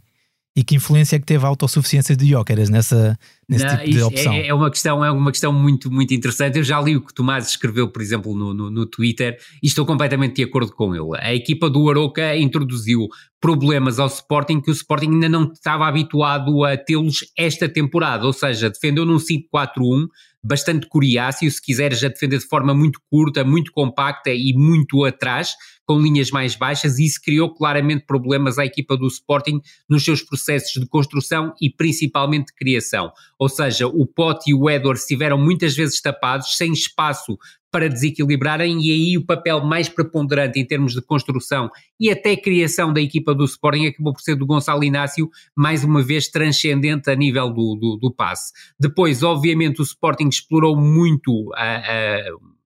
[0.55, 3.17] E que influência é que teve a autossuficiência de Jóqueres nessa,
[3.49, 4.33] nesse Não, tipo de opção.
[4.33, 6.59] É, é, uma questão, é uma questão muito, muito interessante.
[6.59, 9.87] Eu já li o que Tomás escreveu, por exemplo, no, no, no Twitter e estou
[9.87, 11.21] completamente de acordo com ele.
[11.21, 13.09] A equipa do Aroca introduziu
[13.41, 18.33] problemas ao Sporting que o Sporting ainda não estava habituado a tê-los esta temporada, ou
[18.33, 20.07] seja, defendeu num 5-4-1
[20.43, 25.55] bastante coriáceo, se quiseres, a defender de forma muito curta, muito compacta e muito atrás,
[25.85, 30.23] com linhas mais baixas, e isso criou claramente problemas à equipa do Sporting nos seus
[30.23, 33.13] processos de construção e principalmente de criação.
[33.39, 37.37] Ou seja, o Pote e o Edwards estiveram muitas vezes tapados, sem espaço
[37.71, 42.93] para desequilibrarem, e aí o papel mais preponderante em termos de construção e até criação
[42.93, 47.15] da equipa do Sporting acabou por ser do Gonçalo Inácio, mais uma vez transcendente a
[47.15, 48.53] nível do, do, do passe.
[48.79, 52.21] Depois, obviamente, o Sporting explorou muito a, a,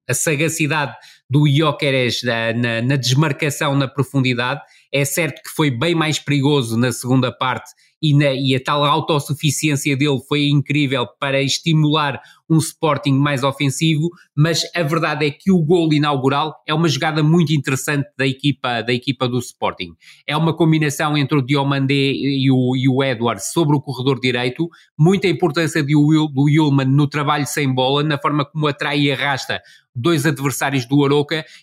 [0.08, 0.94] a sagacidade
[1.28, 4.60] do Jóqueres na, na desmarcação na profundidade.
[4.92, 7.70] É certo que foi bem mais perigoso na segunda parte
[8.04, 14.10] e, na, e a tal autossuficiência dele foi incrível para estimular um Sporting mais ofensivo,
[14.36, 18.82] mas a verdade é que o gol inaugural é uma jogada muito interessante da equipa,
[18.82, 19.94] da equipa do Sporting.
[20.26, 24.68] É uma combinação entre o Diomandé e o, e o Edward sobre o corredor direito,
[24.98, 29.62] muita importância do, do Yulman no trabalho sem bola, na forma como atrai e arrasta
[29.94, 30.96] dois adversários do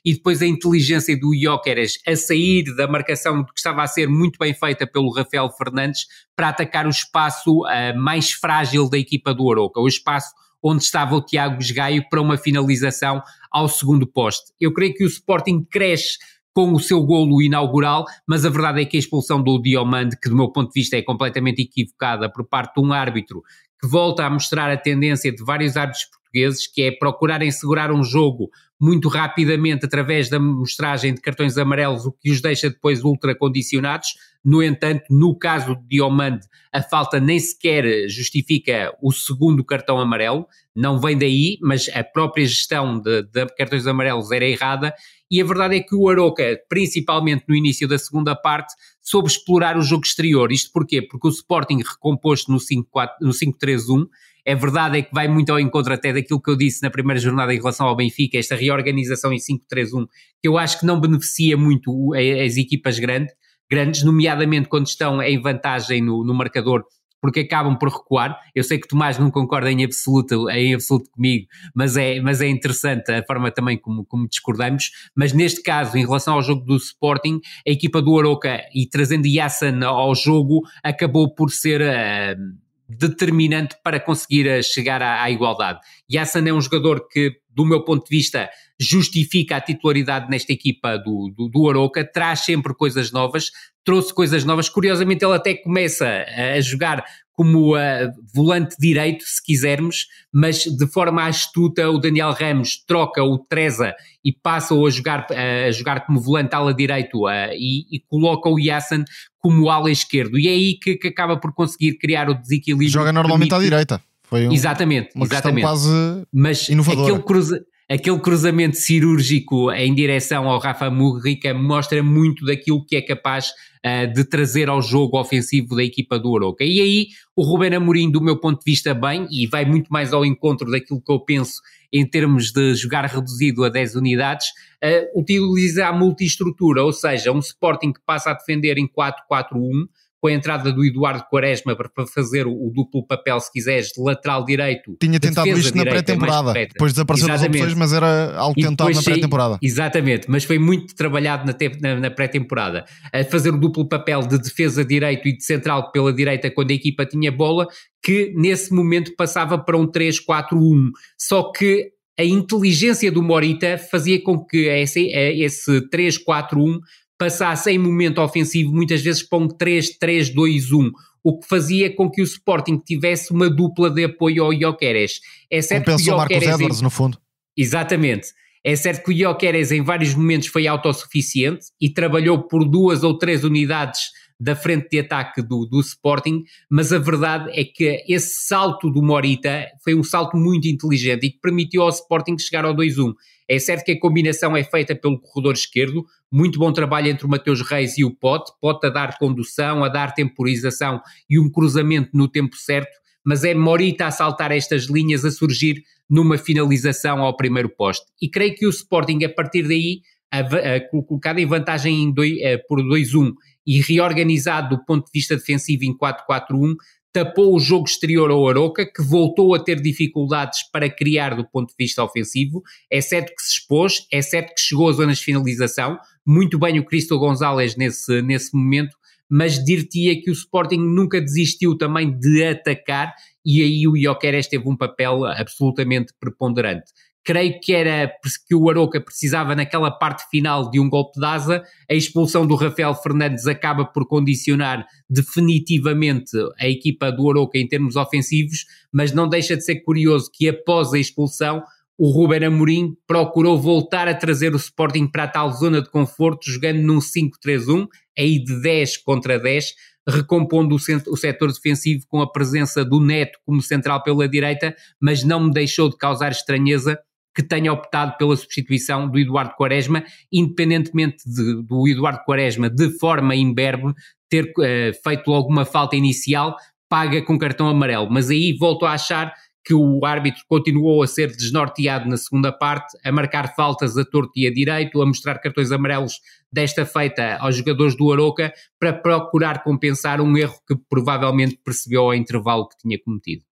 [0.05, 4.37] E depois a inteligência do Jóqueres a sair da marcação que estava a ser muito
[4.39, 9.51] bem feita pelo Rafael Fernandes para atacar o espaço uh, mais frágil da equipa do
[9.51, 10.31] Aroca, o espaço
[10.63, 14.51] onde estava o Tiago Esgaio para uma finalização ao segundo poste.
[14.59, 16.19] Eu creio que o Sporting cresce
[16.53, 20.29] com o seu golo inaugural, mas a verdade é que a expulsão do Diomande, que
[20.29, 23.41] do meu ponto de vista é completamente equivocada por parte de um árbitro
[23.81, 28.03] que volta a mostrar a tendência de vários árbitros portugueses, que é procurarem segurar um
[28.03, 28.49] jogo
[28.81, 34.07] muito rapidamente através da mostragem de cartões amarelos, o que os deixa depois ultra condicionados.
[34.43, 40.47] No entanto, no caso de Diomande, a falta nem sequer justifica o segundo cartão amarelo,
[40.75, 44.95] não vem daí, mas a própria gestão de, de cartões amarelos era errada.
[45.29, 49.77] E a verdade é que o Aroca, principalmente no início da segunda parte, soube explorar
[49.77, 50.51] o jogo exterior.
[50.51, 51.03] Isto porquê?
[51.03, 54.07] Porque o Sporting recomposto no 5-3-1
[54.45, 57.19] é verdade é que vai muito ao encontro até daquilo que eu disse na primeira
[57.19, 60.07] jornada em relação ao Benfica, esta reorganização em 5-3-1,
[60.41, 63.33] que eu acho que não beneficia muito as equipas grandes,
[63.69, 66.83] grandes nomeadamente quando estão em vantagem no, no marcador
[67.21, 68.37] porque acabam por recuar.
[68.53, 72.47] Eu sei que Tomás não concorda em absoluto, em absoluto comigo, mas é, mas é
[72.47, 74.89] interessante a forma também como, como discordamos.
[75.15, 79.27] Mas neste caso, em relação ao jogo do Sporting, a equipa do Aroca e trazendo
[79.27, 81.81] Yassan ao jogo acabou por ser.
[81.81, 85.79] Uh, determinante para conseguir eh, chegar à, à igualdade.
[86.11, 88.49] Yassan é um jogador que, do meu ponto de vista,
[88.79, 93.51] justifica a titularidade nesta equipa do, do, do Aroca, traz sempre coisas novas,
[93.83, 94.69] trouxe coisas novas.
[94.69, 97.05] Curiosamente, ele até começa a jogar
[97.41, 103.39] como uh, volante direito, se quisermos, mas de forma astuta o Daniel Ramos troca o
[103.39, 107.99] Treza e passa a jogar, uh, a jogar como volante ala direito uh, e, e,
[108.07, 109.03] coloca o Yassan
[109.39, 110.37] como ala esquerdo.
[110.37, 112.91] E é aí que, que acaba por conseguir criar o desequilíbrio.
[112.91, 113.65] Joga normalmente permite...
[113.65, 114.01] à direita.
[114.21, 115.63] Foi um, exatamente, uma exatamente.
[115.63, 115.89] quase
[116.31, 117.07] mas inovadora.
[117.07, 123.01] Aquele, cruza, aquele cruzamento cirúrgico em direção ao Rafa Murrica mostra muito daquilo que é
[123.01, 123.51] capaz
[123.85, 126.63] uh, de trazer ao jogo ofensivo da equipa do Oroca.
[126.63, 130.13] E aí o Ruben Amorim, do meu ponto de vista, bem, e vai muito mais
[130.13, 131.61] ao encontro daquilo que eu penso
[131.93, 134.47] em termos de jogar reduzido a 10 unidades,
[134.83, 139.87] uh, utiliza a multiestrutura, ou seja, um Sporting que passa a defender em 4-4-1,
[140.21, 144.01] com a entrada do Eduardo Quaresma para fazer o, o duplo papel, se quiseres, de
[144.01, 144.95] lateral direito.
[145.01, 149.57] Tinha tentado isto na pré-temporada, depois desapareceu das opções, mas era algo tentado na pré-temporada.
[149.61, 152.85] Exatamente, mas foi muito trabalhado na, na, na pré-temporada.
[153.11, 156.75] A fazer o duplo papel de defesa direito e de central pela direita quando a
[156.75, 157.67] equipa tinha bola,
[158.03, 160.91] que nesse momento passava para um 3-4-1.
[161.17, 166.77] Só que a inteligência do Morita fazia com que esse, esse 3-4-1
[167.21, 170.89] passasse em momento ofensivo muitas vezes para um 3-3-2-1,
[171.23, 175.19] o que fazia com que o Sporting tivesse uma dupla de apoio ao Ioqueres.
[175.47, 176.83] É certo Compensou que o Marcos Edwards, em...
[176.83, 177.19] no fundo.
[177.55, 178.29] Exatamente.
[178.63, 183.15] É certo que o Ioqueres em vários momentos foi autossuficiente e trabalhou por duas ou
[183.15, 183.99] três unidades
[184.39, 189.03] da frente de ataque do, do Sporting, mas a verdade é que esse salto do
[189.03, 193.13] Morita foi um salto muito inteligente e que permitiu ao Sporting chegar ao 2-1.
[193.47, 197.29] É certo que a combinação é feita pelo corredor esquerdo, muito bom trabalho entre o
[197.29, 202.11] Mateus Reis e o Pote, Pote a dar condução, a dar temporização e um cruzamento
[202.13, 202.91] no tempo certo,
[203.23, 208.05] mas é Morita a saltar estas linhas, a surgir numa finalização ao primeiro poste.
[208.21, 212.33] E creio que o Sporting, a partir daí, a, a, colocado em vantagem em dois,
[212.43, 213.33] a, por 2-1
[213.67, 216.75] e reorganizado do ponto de vista defensivo em 4-4-1,
[217.13, 221.69] tapou o jogo exterior ao Aroca, que voltou a ter dificuldades para criar do ponto
[221.69, 225.25] de vista ofensivo, é certo que se expôs, é certo que chegou às zonas de
[225.25, 228.95] finalização, muito bem o Cristo Gonzalez nesse, nesse momento,
[229.29, 233.13] mas dir-te-ia que o Sporting nunca desistiu também de atacar
[233.45, 236.91] e aí o Jokeres teve um papel absolutamente preponderante.
[237.23, 238.11] Creio que era
[238.47, 241.63] que o Aroca precisava naquela parte final de um golpe de asa.
[241.89, 247.95] A expulsão do Rafael Fernandes acaba por condicionar definitivamente a equipa do Aroca em termos
[247.95, 251.63] ofensivos, mas não deixa de ser curioso que após a expulsão
[252.03, 256.49] o Ruben Amorim procurou voltar a trazer o Sporting para a tal zona de conforto,
[256.49, 259.75] jogando num 5-3-1, aí de 10 contra 10,
[260.09, 265.45] recompondo o, setor defensivo com a presença do Neto como central pela direita, mas não
[265.45, 266.99] me deixou de causar estranheza
[267.33, 273.35] que tenha optado pela substituição do Eduardo Quaresma, independentemente de, do Eduardo Quaresma, de forma
[273.35, 273.93] imberbe,
[274.29, 276.55] ter uh, feito logo uma falta inicial,
[276.89, 278.09] paga com cartão amarelo.
[278.09, 282.97] Mas aí volto a achar que o árbitro continuou a ser desnorteado na segunda parte,
[283.05, 286.19] a marcar faltas a torto e a direito, a mostrar cartões amarelos
[286.51, 292.15] desta feita aos jogadores do Aroca para procurar compensar um erro que provavelmente percebeu ao
[292.15, 293.50] intervalo que tinha cometido.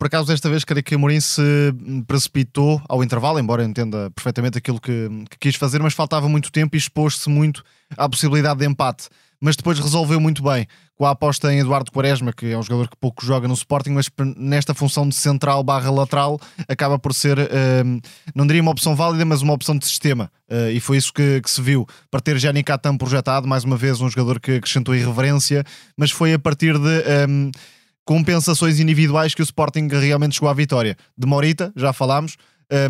[0.00, 1.42] Por acaso, desta vez, creio que Amorim se
[2.06, 6.74] precipitou ao intervalo, embora entenda perfeitamente aquilo que, que quis fazer, mas faltava muito tempo
[6.74, 7.62] e expôs-se muito
[7.98, 9.10] à possibilidade de empate.
[9.38, 12.88] Mas depois resolveu muito bem com a aposta em Eduardo Quaresma, que é um jogador
[12.88, 14.08] que pouco joga no Sporting, mas
[14.38, 18.00] nesta função de central barra lateral acaba por ser, uh,
[18.34, 20.32] não diria uma opção válida, mas uma opção de sistema.
[20.50, 21.86] Uh, e foi isso que, que, se viu.
[22.10, 25.62] Para ter Jani Katam projetado, mais uma vez um jogador que acrescentou irreverência,
[25.94, 27.28] mas foi a partir de.
[27.28, 27.50] Um, ehm,
[28.10, 30.96] compensações individuais que o Sporting realmente chegou à vitória.
[31.16, 32.36] De Morita, já falámos,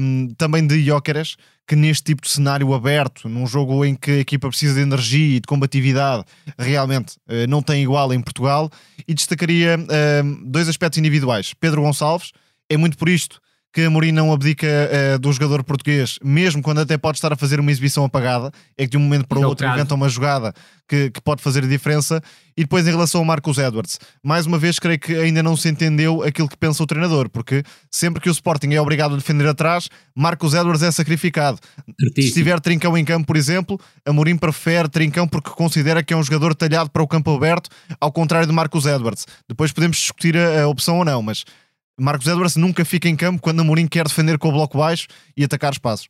[0.01, 1.37] um, também de Jóqueres,
[1.69, 5.37] que neste tipo de cenário aberto, num jogo em que a equipa precisa de energia
[5.37, 6.25] e de combatividade,
[6.59, 8.71] realmente uh, não tem igual em Portugal.
[9.07, 11.53] E destacaria uh, dois aspectos individuais.
[11.53, 12.33] Pedro Gonçalves,
[12.71, 16.81] é muito por isto que a Mourinho não abdica uh, do jogador português, mesmo quando
[16.81, 19.45] até pode estar a fazer uma exibição apagada, é que de um momento para o
[19.45, 20.53] outro inventa uma jogada
[20.89, 22.21] que, que, pode fazer a diferença.
[22.57, 25.69] E depois, em relação ao Marcos Edwards, mais uma vez, creio que ainda não se
[25.69, 29.47] entendeu aquilo que pensa o treinador, porque sempre que o Sporting é obrigado a defender
[29.47, 31.59] atrás, Marcos Edwards é sacrificado.
[32.17, 36.17] Se estiver Trincão em campo, por exemplo, a Mourinho prefere Trincão porque considera que é
[36.17, 39.27] um jogador talhado para o campo aberto, ao contrário de Marcos Edwards.
[39.49, 41.45] Depois podemos discutir a, a opção ou não, mas
[42.01, 45.07] Marcos Edwards nunca fica em campo quando a Mourinho quer defender com o bloco baixo
[45.37, 46.09] e atacar espaços.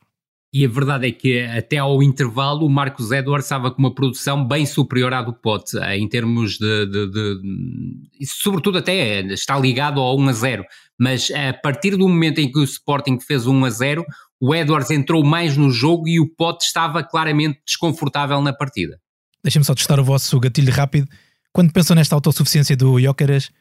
[0.53, 4.46] E a verdade é que até ao intervalo o Marcos Edwards estava com uma produção
[4.46, 10.00] bem superior à do Pote, eh, em termos de, de, de, Sobretudo até está ligado
[10.00, 10.64] ao 1 a 0.
[10.98, 14.05] Mas a partir do momento em que o Sporting fez 1 a 0,
[14.40, 18.98] o Edwards entrou mais no jogo e o Pote estava claramente desconfortável na partida.
[19.44, 21.09] Deixem-me só testar o vosso gatilho rápido.
[21.53, 23.53] Quando pensam nesta autossuficiência do Jóqueres,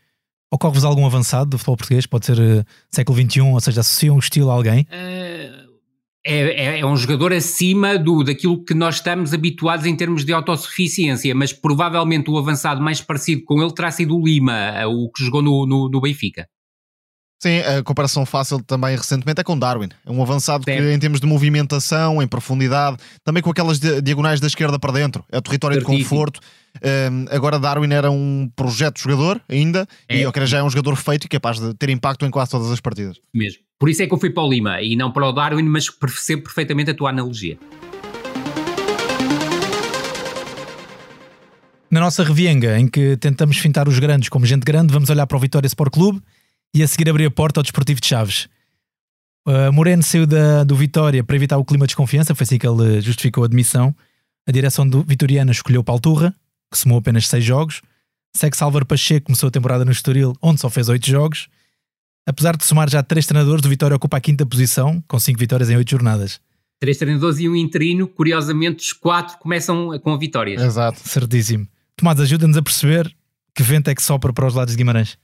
[0.52, 2.06] Ocorre-vos algum avançado do futebol português?
[2.06, 4.82] Pode ser uh, século XXI, ou seja, associam o estilo a alguém?
[4.82, 5.70] Uh,
[6.26, 10.34] é, é, é, um jogador acima do, daquilo que nós estamos habituados em termos de
[10.34, 15.10] autossuficiência, mas provavelmente o avançado mais parecido com ele terá sido o Lima, eh, o
[15.10, 16.48] que jogou no, no, no Benfica.
[17.42, 19.88] Sim, a comparação fácil também recentemente é com Darwin.
[20.06, 24.48] É um avançado que, em termos de movimentação, em profundidade, também com aquelas diagonais da
[24.48, 25.98] esquerda para dentro, é o território Certíssimo.
[25.98, 26.42] de conforto.
[26.84, 30.18] Um, agora, Darwin era um projeto de jogador ainda, é.
[30.18, 32.52] e eu creio já é um jogador feito e capaz de ter impacto em quase
[32.52, 33.16] todas as partidas.
[33.34, 33.60] Mesmo.
[33.80, 35.90] Por isso é que eu fui para o Lima e não para o Darwin, mas
[35.90, 37.58] percebo perfeitamente a tua analogia.
[41.90, 45.38] Na nossa revienga, em que tentamos fintar os grandes como gente grande, vamos olhar para
[45.38, 46.22] o Vitória Sport Clube
[46.74, 48.48] e a seguir abrir a porta ao Desportivo de Chaves.
[49.48, 52.68] Uh, Moreno saiu da, do Vitória para evitar o clima de desconfiança, foi assim que
[52.68, 53.96] ele justificou a admissão.
[54.48, 56.36] A direção do Vitoriana escolheu Palturra,
[56.72, 57.82] que somou apenas 6 jogos.
[58.36, 61.48] Segue Álvaro Pacheco começou a temporada no Estoril, onde só fez 8 jogos.
[62.28, 65.70] Apesar de somar já 3 treinadores, o Vitória ocupa a quinta posição, com 5 vitórias
[65.70, 66.40] em 8 jornadas.
[66.80, 70.62] Três treinadores e um interino, curiosamente os quatro começam com vitórias.
[70.62, 70.98] Exato.
[71.04, 71.68] Certíssimo.
[71.98, 73.14] Tomás, ajuda-nos a perceber
[73.54, 75.18] que vento é que sopra para os lados de Guimarães.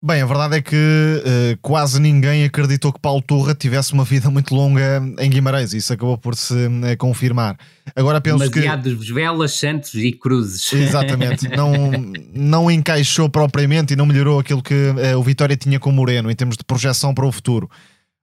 [0.00, 4.30] Bem, a verdade é que uh, quase ninguém acreditou que Paulo Turra tivesse uma vida
[4.30, 7.58] muito longa em Guimarães, isso acabou por se uh, confirmar.
[7.96, 9.12] Agora penso Demasiados que.
[9.12, 10.72] velas, santos e cruzes.
[10.72, 11.90] Exatamente, não,
[12.32, 16.30] não encaixou propriamente e não melhorou aquilo que uh, o Vitória tinha com o Moreno
[16.30, 17.68] em termos de projeção para o futuro.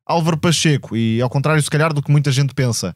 [0.07, 2.95] Álvaro Pacheco, e ao contrário, se calhar, do que muita gente pensa,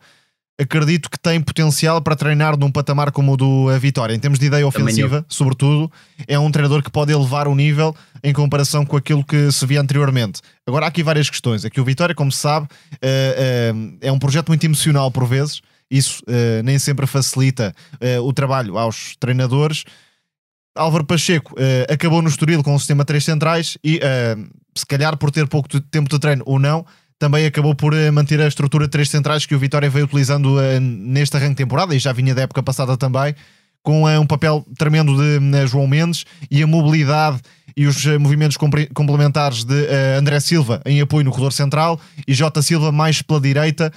[0.59, 4.13] acredito que tem potencial para treinar num patamar como o do eh, Vitória.
[4.13, 5.89] Em termos de ideia ofensiva, sobretudo,
[6.27, 9.79] é um treinador que pode elevar o nível em comparação com aquilo que se via
[9.79, 10.41] anteriormente.
[10.67, 11.63] Agora, há aqui várias questões.
[11.63, 12.67] Aqui o Vitória, como se sabe,
[13.01, 15.61] é, é, é um projeto muito emocional por vezes.
[15.89, 16.21] Isso
[16.63, 17.73] nem sempre facilita
[18.21, 19.85] o trabalho aos treinadores.
[20.75, 21.55] Álvaro Pacheco
[21.91, 23.99] acabou no Estoril com o sistema 3 centrais e,
[24.75, 26.85] se calhar por ter pouco tempo de treino ou não,
[27.19, 30.55] também acabou por uh, manter a estrutura de 3 centrais que o Vitória veio utilizando
[30.79, 33.35] neste arranque de temporada e já vinha da época passada também,
[33.83, 37.39] com um papel tremendo de João Mendes e a mobilidade
[37.75, 38.57] e os movimentos
[38.93, 43.91] complementares de André Silva em apoio no corredor central e Jota Silva mais pela direita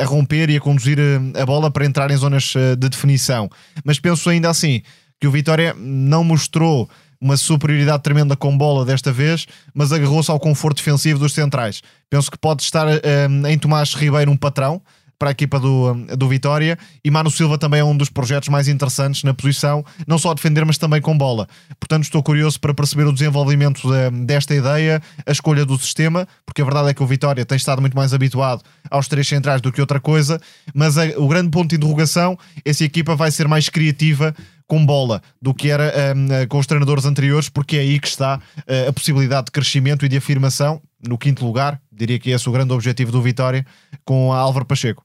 [0.00, 0.98] a romper e a conduzir
[1.38, 3.50] a bola para entrar em zonas de definição.
[3.84, 4.82] Mas penso ainda assim
[5.20, 6.88] que o Vitória não mostrou
[7.22, 11.80] uma superioridade tremenda com bola desta vez, mas agarrou-se ao conforto defensivo dos centrais.
[12.10, 14.82] Penso que pode estar um, em Tomás Ribeiro um patrão
[15.22, 18.48] para a equipa do, hum, do Vitória e Mano Silva também é um dos projetos
[18.48, 21.46] mais interessantes na posição, não só a defender, mas também com bola.
[21.78, 26.60] Portanto, estou curioso para perceber o desenvolvimento de, desta ideia, a escolha do sistema, porque
[26.60, 29.70] a verdade é que o Vitória tem estado muito mais habituado aos três centrais do
[29.70, 30.40] que outra coisa,
[30.74, 34.34] mas a, o grande ponto de interrogação é se a equipa vai ser mais criativa
[34.72, 38.08] com bola do que era um, eh, com os treinadores anteriores, porque é aí que
[38.08, 40.80] está uh, a possibilidade de crescimento e de afirmação.
[41.06, 43.66] No quinto lugar, diria que esse é o grande objetivo do Vitória
[44.02, 45.04] com a Álvaro Pacheco.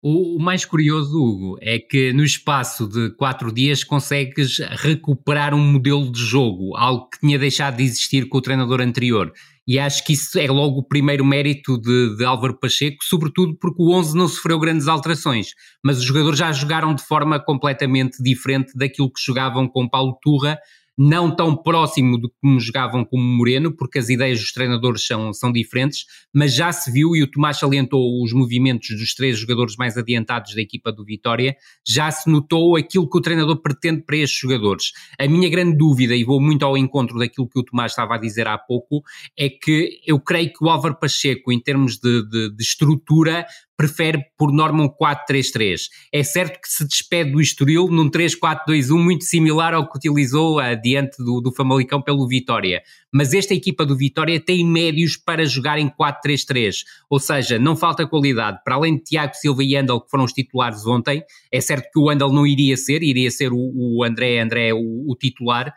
[0.00, 6.10] O, mais curioso, Hugo, é que no espaço de quatro dias consegues recuperar um modelo
[6.10, 9.34] de jogo, algo que tinha deixado de existir com o treinador anterior.
[9.66, 13.80] E acho que isso é logo o primeiro mérito de, de Álvaro Pacheco, sobretudo porque
[13.80, 15.48] o 11 não sofreu grandes alterações,
[15.84, 20.58] mas os jogadores já jogaram de forma completamente diferente daquilo que jogavam com Paulo Turra
[20.96, 25.50] não tão próximo do como jogavam como Moreno, porque as ideias dos treinadores são, são
[25.50, 29.96] diferentes, mas já se viu, e o Tomás salientou os movimentos dos três jogadores mais
[29.96, 34.38] adiantados da equipa do Vitória, já se notou aquilo que o treinador pretende para estes
[34.38, 34.92] jogadores.
[35.18, 38.18] A minha grande dúvida, e vou muito ao encontro daquilo que o Tomás estava a
[38.18, 39.02] dizer há pouco,
[39.38, 43.46] é que eu creio que o Álvaro Pacheco, em termos de, de, de estrutura,
[43.82, 45.88] prefere por norma um 4-3-3.
[46.12, 51.16] É certo que se despede do Estoril num 3-4-2-1 muito similar ao que utilizou diante
[51.18, 52.80] do, do Famalicão pelo Vitória
[53.12, 56.76] mas esta equipa do Vitória tem médios para jogar em 4-3-3,
[57.10, 58.60] ou seja, não falta qualidade.
[58.64, 62.00] Para além de Tiago Silva e Andal, que foram os titulares ontem, é certo que
[62.00, 65.74] o Andal não iria ser, iria ser o, o André André o, o titular.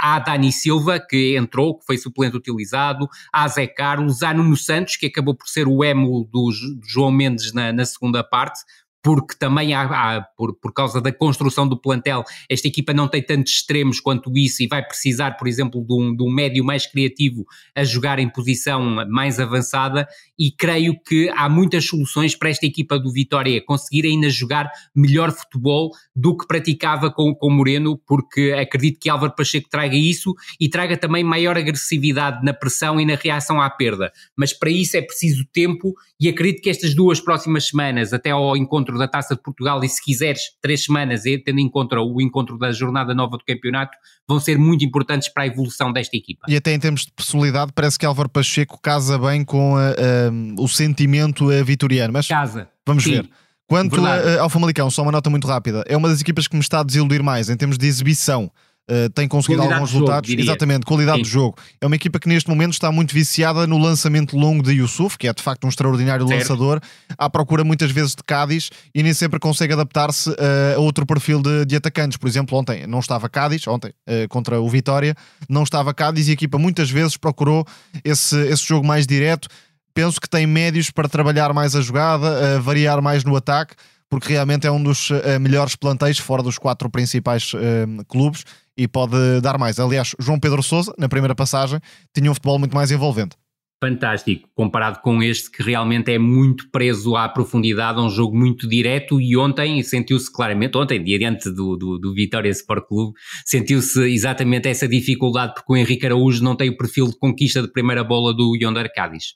[0.00, 4.96] Há Dani Silva, que entrou, que foi suplente utilizado, há Zé Carlos, há Nuno Santos,
[4.96, 8.60] que acabou por ser o emo do, do João Mendes na, na segunda parte,
[9.08, 13.22] porque também há, há, por, por causa da construção do plantel, esta equipa não tem
[13.22, 16.86] tantos extremos quanto isso e vai precisar, por exemplo, de um, de um médio mais
[16.86, 20.06] criativo a jogar em posição mais avançada
[20.38, 25.32] e creio que há muitas soluções para esta equipa do Vitória conseguir ainda jogar melhor
[25.32, 30.68] futebol do que praticava com, com Moreno, porque acredito que Álvaro Pacheco traga isso e
[30.68, 34.12] traga também maior agressividade na pressão e na reação à perda.
[34.36, 38.54] Mas para isso é preciso tempo e acredito que estas duas próximas semanas, até ao
[38.54, 42.58] encontro da Taça de Portugal, e se quiseres, três semanas, tendo em conta o encontro
[42.58, 43.96] da jornada nova do campeonato,
[44.28, 46.46] vão ser muito importantes para a evolução desta equipa.
[46.48, 50.60] E até em termos de personalidade, parece que Álvaro Pacheco casa bem com a, a,
[50.60, 52.12] o sentimento vitoriano.
[52.12, 52.68] Mas casa.
[52.86, 53.12] Vamos Sim.
[53.12, 53.30] ver.
[53.68, 56.62] Quanto a, ao Famalicão, só uma nota muito rápida, é uma das equipas que me
[56.62, 58.50] está a desiludir mais em termos de exibição.
[58.90, 60.30] Uh, tem conseguido qualidade alguns resultados.
[60.30, 61.24] Exatamente, qualidade Sim.
[61.24, 61.58] de jogo.
[61.78, 65.28] É uma equipa que neste momento está muito viciada no lançamento longo de Yusuf, que
[65.28, 66.40] é de facto um extraordinário certo.
[66.40, 66.80] lançador,
[67.18, 70.34] à procura muitas vezes de Cádiz e nem sempre consegue adaptar-se uh,
[70.76, 72.16] a outro perfil de, de, atacantes.
[72.16, 75.14] Por exemplo, ontem não estava Cádiz, ontem uh, contra o Vitória,
[75.50, 77.66] não estava Cádiz e a equipa muitas vezes procurou
[78.02, 79.48] esse, esse jogo mais direto.
[79.92, 83.74] Penso que tem médios para trabalhar mais a jogada, variar mais no ataque
[84.10, 88.44] porque realmente é um dos uh, melhores planteios fora dos quatro principais uh, clubes
[88.78, 89.80] e pode dar mais.
[89.80, 91.80] Aliás, João Pedro Sousa, na primeira passagem,
[92.14, 93.36] tinha um futebol muito mais envolvente.
[93.82, 99.20] Fantástico, comparado com este que realmente é muito preso à profundidade, um jogo muito direto
[99.20, 103.12] e ontem sentiu-se claramente, ontem, diante do, do, do Vitória Sport Clube,
[103.44, 107.70] sentiu-se exatamente essa dificuldade porque o Henrique Araújo não tem o perfil de conquista de
[107.70, 109.34] primeira bola do Yonder Cádiz.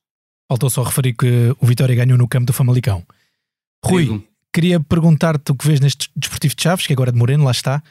[0.48, 3.04] Faltou só referir que o Vitória ganhou no campo do Famalicão.
[3.84, 4.24] Rui,
[4.54, 7.52] Queria perguntar-te o que vês neste Desportivo de Chaves, que agora é de Moreno, lá
[7.52, 7.82] está.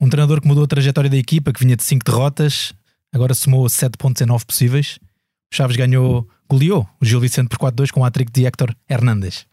[0.00, 2.72] Um treinador que mudou a trajetória da equipa, que vinha de 5 derrotas,
[3.12, 4.98] agora somou 7 pontos em 9 possíveis.
[5.52, 9.46] O Chaves ganhou, goleou o Gil Vicente por 4-2 com o hat de Héctor Hernández.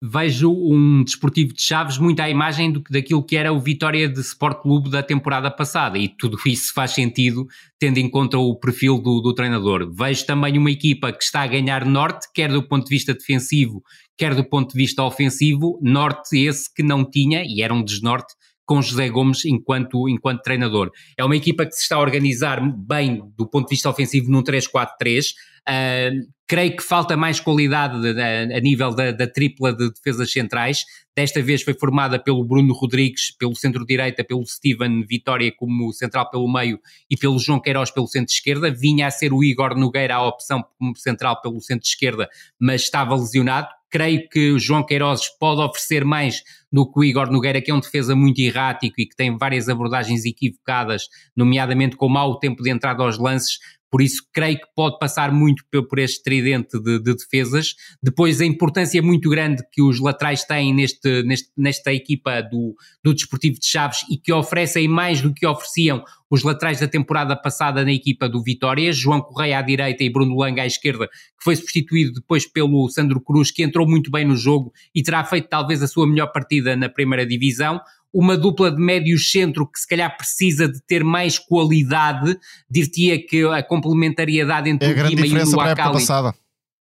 [0.00, 4.20] Vejo um desportivo de Chaves muito à imagem do, daquilo que era o Vitória de
[4.20, 7.48] Sport Clube da temporada passada e tudo isso faz sentido
[7.80, 9.92] tendo em conta o perfil do, do treinador.
[9.92, 13.82] Vejo também uma equipa que está a ganhar norte, quer do ponto de vista defensivo,
[14.16, 18.34] quer do ponto de vista ofensivo, norte esse que não tinha, e era um desnorte,
[18.68, 20.90] com José Gomes enquanto, enquanto treinador.
[21.16, 24.42] É uma equipa que se está a organizar bem do ponto de vista ofensivo num
[24.42, 25.32] 3-4-3.
[25.66, 30.84] Uh, creio que falta mais qualidade a, nível da, da, tripla de defesas centrais.
[31.16, 36.50] Desta vez foi formada pelo Bruno Rodrigues, pelo centro-direita, pelo Steven Vitória como central pelo
[36.50, 36.78] meio
[37.10, 38.70] e pelo João Queiroz pelo centro-esquerda.
[38.70, 42.28] Vinha a ser o Igor Nogueira a opção como central pelo centro-esquerda,
[42.60, 43.68] mas estava lesionado.
[43.90, 47.74] Creio que o João Queiroz pode oferecer mais do que o Igor Nogueira, que é
[47.74, 52.70] um defesa muito errático e que tem várias abordagens equivocadas, nomeadamente com mau tempo de
[52.70, 53.58] entrada aos lances,
[53.90, 57.74] por isso creio que pode passar muito por este tridente de, de, defesas.
[58.02, 63.14] Depois a importância muito grande que os laterais têm neste, neste, nesta equipa do, do
[63.14, 67.84] Desportivo de Chaves e que oferecem mais do que ofereciam os laterais da temporada passada
[67.84, 71.56] na equipa do Vitória, João Correia à direita e Bruno Langa à esquerda, que foi
[71.56, 75.82] substituído depois pelo Sandro Cruz, que entrou muito bem no jogo e terá feito talvez
[75.82, 77.80] a sua melhor partida na primeira divisão
[78.12, 82.38] uma dupla de médio centro que se calhar precisa de ter mais qualidade,
[82.70, 85.92] diria que a complementariedade entre é o Guima e o Akali.
[85.94, 86.34] Passada.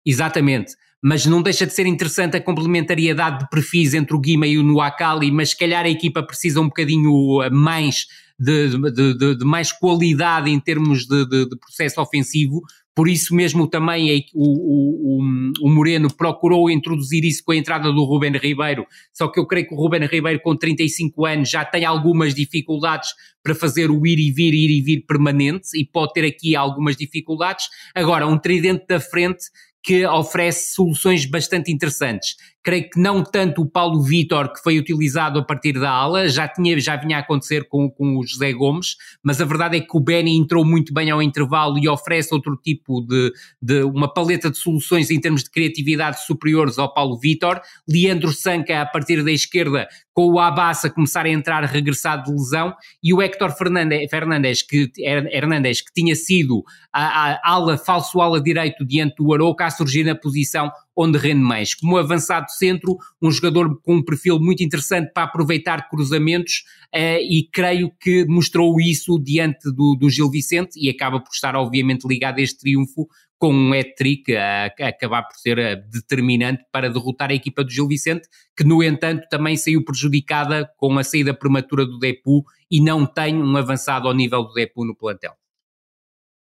[0.05, 0.73] Exatamente.
[1.01, 4.63] Mas não deixa de ser interessante a complementariedade de perfis entre o Guima e o
[4.63, 7.11] Nuakali, mas se calhar a equipa precisa um bocadinho
[7.51, 8.05] mais
[8.39, 11.25] de, de, de, de mais qualidade em termos de,
[11.57, 12.61] processo ofensivo,
[12.95, 15.21] por isso mesmo também o, o,
[15.61, 19.67] o, Moreno procurou introduzir isso com a entrada do Ruben Ribeiro, só que eu creio
[19.67, 23.09] que o Ruben Ribeiro com 35 anos já tem algumas dificuldades
[23.41, 26.95] para fazer o ir e vir, ir e vir permanente e pode ter aqui algumas
[26.95, 27.67] dificuldades.
[27.93, 29.45] Agora, um tridente da frente
[29.83, 32.35] que oferece soluções bastante interessantes.
[32.63, 36.47] Creio que não tanto o Paulo Vitor, que foi utilizado a partir da ala, já,
[36.47, 39.97] tinha, já vinha a acontecer com, com o José Gomes, mas a verdade é que
[39.97, 44.49] o Benny entrou muito bem ao intervalo e oferece outro tipo de, de uma paleta
[44.49, 47.59] de soluções em termos de criatividade superiores ao Paulo Vitor.
[47.85, 52.73] Leandro Sanca, a partir da esquerda, com o Abassa começar a entrar regressado de lesão,
[53.03, 56.63] e o Héctor Fernandes, Fernandes, que, Hernandes, que tinha sido
[56.93, 61.73] a, a ala, falso ala direito diante do Aroca, surgir na posição onde rende mais.
[61.73, 66.63] Como avançado centro, um jogador com um perfil muito interessante para aproveitar cruzamentos
[66.93, 71.55] eh, e creio que mostrou isso diante do, do Gil Vicente e acaba por estar
[71.55, 73.07] obviamente ligado a este triunfo
[73.43, 77.69] com um hat-trick a, a, acabar por ser eh, determinante para derrotar a equipa do
[77.69, 82.79] Gil Vicente, que no entanto também saiu prejudicada com a saída prematura do Depu e
[82.79, 85.33] não tem um avançado ao nível do Depu no plantel.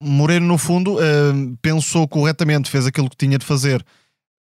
[0.05, 3.85] Moreno, no fundo, uh, pensou corretamente, fez aquilo que tinha de fazer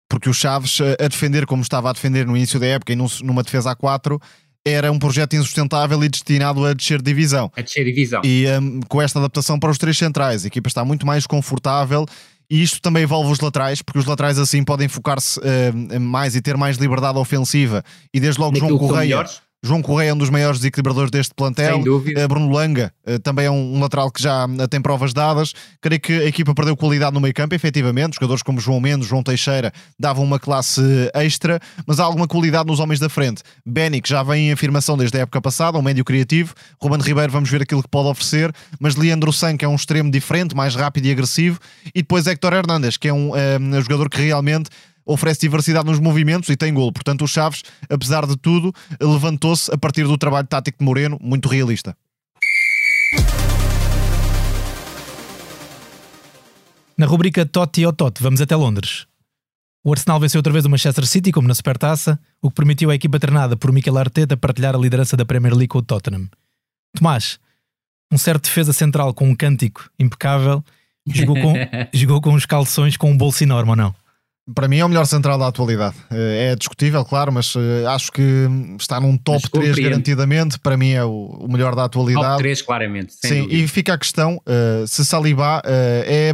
[0.08, 3.44] porque o Chaves a defender como estava a defender no início da época e numa
[3.44, 4.20] defesa a 4
[4.66, 7.50] era um projeto insustentável e destinado a descer divisão.
[7.56, 8.20] A descer divisão.
[8.24, 12.04] E um, com esta adaptação para os três centrais, a equipa está muito mais confortável
[12.50, 16.42] e isto também envolve os laterais, porque os laterais assim podem focar-se uh, mais e
[16.42, 17.82] ter mais liberdade ofensiva.
[18.12, 19.24] E desde logo João Correia.
[19.62, 21.74] João Correia é um dos maiores desequilibradores deste plantel.
[21.74, 22.18] Sem dúvida.
[22.18, 25.52] Eh, Bruno Langa eh, também é um lateral que já eh, tem provas dadas.
[25.82, 28.14] Creio que a equipa perdeu qualidade no meio campo, efetivamente.
[28.14, 30.80] Jogadores como João Mendes, João Teixeira davam uma classe
[31.12, 33.42] extra, mas há alguma qualidade nos homens da frente.
[33.66, 36.54] Benny, que já vem em afirmação desde a época passada, um médio criativo.
[36.80, 38.50] Ruben Ribeiro, vamos ver aquilo que pode oferecer.
[38.80, 41.60] Mas Leandro San, que é um extremo diferente, mais rápido e agressivo.
[41.94, 44.70] E depois Héctor Hernandes, que é um, um jogador que realmente
[45.12, 46.92] oferece diversidade nos movimentos e tem golo.
[46.92, 51.48] Portanto, o Chaves, apesar de tudo, levantou-se a partir do trabalho tático de Moreno, muito
[51.48, 51.96] realista.
[56.96, 59.06] Na rubrica Totti ou Totti, vamos até Londres.
[59.82, 62.94] O Arsenal venceu outra vez o Manchester City, como na Supertaça, o que permitiu à
[62.94, 66.28] equipa treinada por Mikel Arteta partilhar a liderança da Premier League com o Tottenham.
[66.94, 67.38] Tomás,
[68.12, 70.62] um certo defesa central com um cântico impecável,
[71.06, 71.54] jogou com,
[71.94, 73.94] jogou com os calções com um bolso enorme ou não?
[74.54, 75.96] Para mim é o melhor central da atualidade.
[76.10, 78.22] Eh, é discutível, claro, mas eh, acho que
[78.78, 80.58] está num top 3 garantidamente.
[80.58, 82.26] Para mim é o, melhor da atualidade.
[82.26, 83.14] Top 3, claramente.
[83.14, 83.54] Sim, dúvida.
[83.54, 86.32] e fica a questão uh, se Saliba uh, é,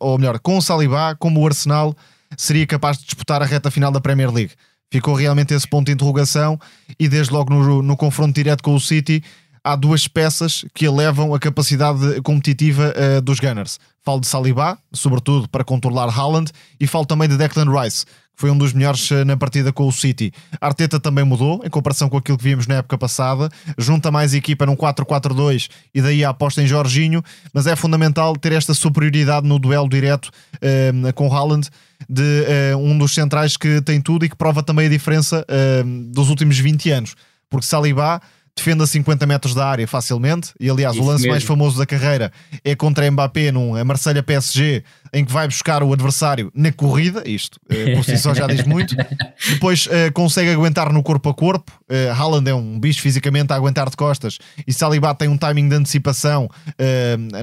[0.00, 1.94] ou melhor, com Saliba, como o Arsenal
[2.36, 4.52] seria capaz de disputar a reta final da Premier League.
[4.90, 6.58] Ficou realmente esse ponto de interrogação
[6.98, 9.22] e desde logo no, no confronto direto com o City
[9.64, 13.80] há duas peças que elevam a capacidade competitiva uh, dos Gunners.
[14.04, 18.50] Falo de Saliba, sobretudo para controlar Haaland, e falo também de Declan Rice, que foi
[18.50, 20.30] um dos melhores uh, na partida com o City.
[20.60, 23.48] Arteta também mudou, em comparação com aquilo que vimos na época passada,
[23.78, 27.22] junta mais equipa num 4-4-2 e daí a aposta em Jorginho,
[27.54, 31.70] mas é fundamental ter esta superioridade no duelo direto uh, com Haaland,
[32.06, 32.44] de
[32.78, 35.46] um dos centrais que tem tudo e que prova também a diferença
[36.12, 37.14] dos últimos 20 anos.
[37.48, 38.20] Porque Saliba
[38.56, 40.52] defende a 50 metros da área facilmente.
[40.60, 41.32] E aliás, Isso o lance mesmo.
[41.32, 42.32] mais famoso da carreira
[42.64, 47.22] é contra Mbappé num a Marselha PSG, em que vai buscar o adversário na corrida.
[47.28, 48.94] Isto eh, por si só já diz muito.
[49.50, 51.72] Depois eh, consegue aguentar no corpo a corpo.
[51.88, 55.68] Eh, Haaland é um bicho fisicamente a aguentar de costas e Saliba tem um timing
[55.68, 56.48] de antecipação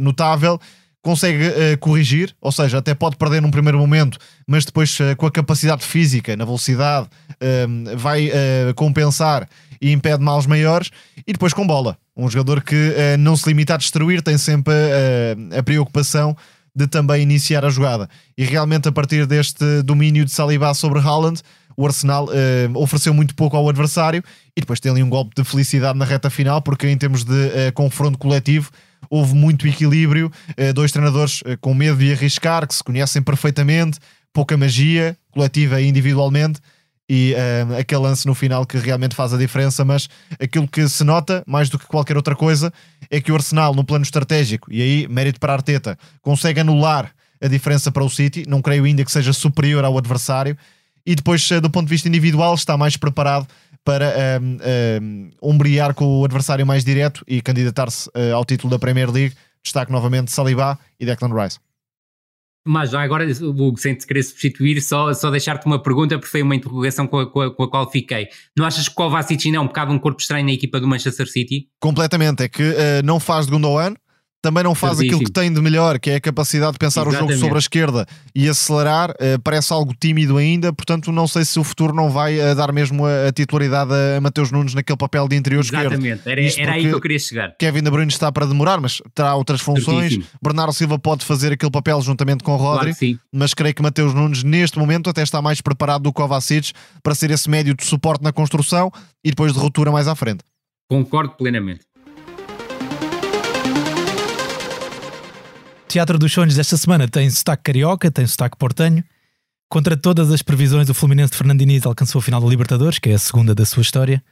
[0.02, 0.60] notável.
[1.04, 5.26] Consegue eh, corrigir, ou seja, até pode perder num primeiro momento, mas depois eh, com
[5.26, 7.08] a capacidade física, na velocidade,
[7.40, 7.66] eh,
[7.98, 8.30] vai
[8.76, 9.50] compensar
[9.82, 10.92] e impede males maiores.
[11.26, 14.74] E depois com bola, um jogador que eh, não se limita a destruir, tem sempre
[14.74, 16.38] eh, a preocupação
[16.74, 18.10] de também iniciar a jogada.
[18.38, 21.42] E realmente, a partir deste domínio de Saliba sobre Haaland,
[21.76, 24.24] o Arsenal eh, ofereceu muito pouco ao adversário
[24.56, 27.50] e depois tem ali um golpe de felicidade na reta final, porque em termos de
[27.54, 28.70] eh, confronto coletivo
[29.10, 30.32] houve muito equilíbrio,
[30.76, 34.00] dois treinadores com medo de arriscar, que se conhecem perfeitamente,
[34.32, 36.62] pouca magia coletiva e individualmente.
[37.14, 40.08] E eh, aquele lance no final que realmente faz a diferença, mas
[40.40, 42.72] aquilo que se nota, mais do que qualquer outra coisa,
[43.10, 47.12] é que o Arsenal, no plano estratégico, e aí mérito para a Arteta, consegue anular
[47.44, 48.46] a diferença para o City.
[48.48, 50.58] Não creio ainda que seja superior ao adversário.
[51.06, 53.46] E depois, eh, do ponto de vista individual, está mais preparado
[53.84, 54.58] para um,
[55.04, 59.36] um, ombrear com o adversário mais direto e candidatar-se eh, ao título da Premier League.
[59.62, 61.60] Destaque novamente Saliba e Declan Rice.
[62.66, 66.44] Mas já agora, Hugo, sem te querer substituir, só, só deixar-te uma pergunta, porque foi
[66.44, 68.28] uma interrogação com a, com a, com a qual fiquei.
[68.56, 70.88] Não achas que o Kovacic ainda é um bocado um corpo estranho na equipa do
[70.88, 71.68] Manchester City?
[71.80, 72.44] Completamente.
[72.44, 73.96] É que eh, não faz de Gundogan,
[74.42, 77.12] também não faz aquilo que tem de melhor, que é a capacidade de pensar o
[77.12, 77.40] jogo Exatamente.
[77.40, 79.14] sobre a esquerda e acelerar.
[79.20, 82.72] eh, parece algo tímido ainda, portanto, não sei se o futuro não vai eh, dar
[82.74, 85.94] mesmo a, titularidade a Mateus Nunes naquele papel de interior esquerdo.
[85.94, 87.56] Exatamente, era, era aí que eu queria chegar.
[87.58, 90.14] Kevin De Bruyne está para demorar, mas terá outras funções.
[90.14, 90.26] Certíssimo.
[90.42, 93.20] Bernardo Silva pode fazer aquele papel juntamente com o Claro Rodri, sim.
[93.32, 96.72] mas creio que Mateus Nunes, neste momento, até está mais preparado do que o Kovacic
[97.04, 98.92] para ser esse médio de suporte na construção
[99.24, 100.44] e depois de ruptura mais à frente.
[100.90, 101.91] Concordo plenamente.
[105.92, 109.04] Teatro dos Sonhos desta semana tem sotaque carioca, tem sotaque portanho.
[109.70, 113.10] Contra todas as previsões, o Fluminense de Fernando Diniz alcançou a final da Libertadores, que
[113.10, 114.24] é a segunda da sua história,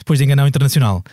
[0.00, 1.04] depois de enganar o Internacional.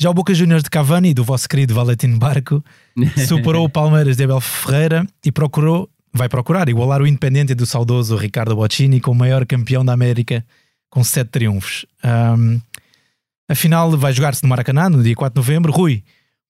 [0.00, 2.64] Já o Boca Juniors de Cavani, do vosso querido Valentim Barco,
[3.28, 8.16] superou o Palmeiras de Abel Ferreira e procurou, vai procurar igualar o Independente do saudoso
[8.16, 10.42] Ricardo Boccini com o maior campeão da América,
[10.88, 11.84] com sete triunfos.
[12.02, 12.58] Ahm,
[13.50, 15.72] a final vai jogar-se no Maracanã, no dia 4 de novembro.
[15.72, 16.02] Rui, o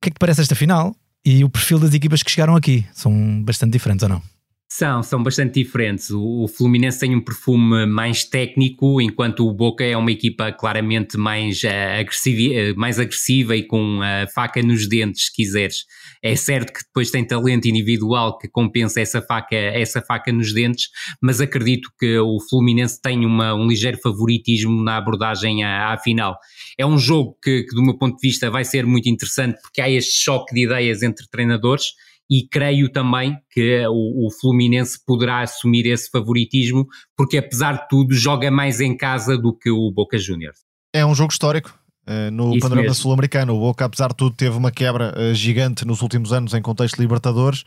[0.02, 0.94] que é que te parece esta final?
[1.28, 4.22] E o perfil das equipas que chegaram aqui são bastante diferentes ou não?
[4.68, 6.08] São, são bastante diferentes.
[6.12, 11.64] O, Fluminense tem um perfume mais técnico, enquanto o Boca é uma equipa claramente mais,
[11.64, 15.84] eh, agressiva, eh, mais agressiva e com a faca nos dentes, se quiseres.
[16.26, 20.88] É certo que depois tem talento individual que compensa essa faca, essa faca nos dentes,
[21.22, 26.36] mas acredito que o Fluminense tem uma, um ligeiro favoritismo na abordagem à, à final.
[26.76, 29.80] É um jogo que, que, do meu ponto de vista, vai ser muito interessante porque
[29.80, 31.92] há este choque de ideias entre treinadores
[32.28, 38.12] e creio também que o, o, Fluminense poderá assumir esse favoritismo, porque apesar de tudo
[38.14, 40.58] joga mais em casa do que o Boca Juniors.
[40.92, 41.85] É um jogo histórico.
[42.08, 45.84] Uh, no Isso panorama sul-americano, o Boca, apesar de tudo, teve uma quebra uh, gigante
[45.84, 47.64] nos últimos anos em contexto de Libertadores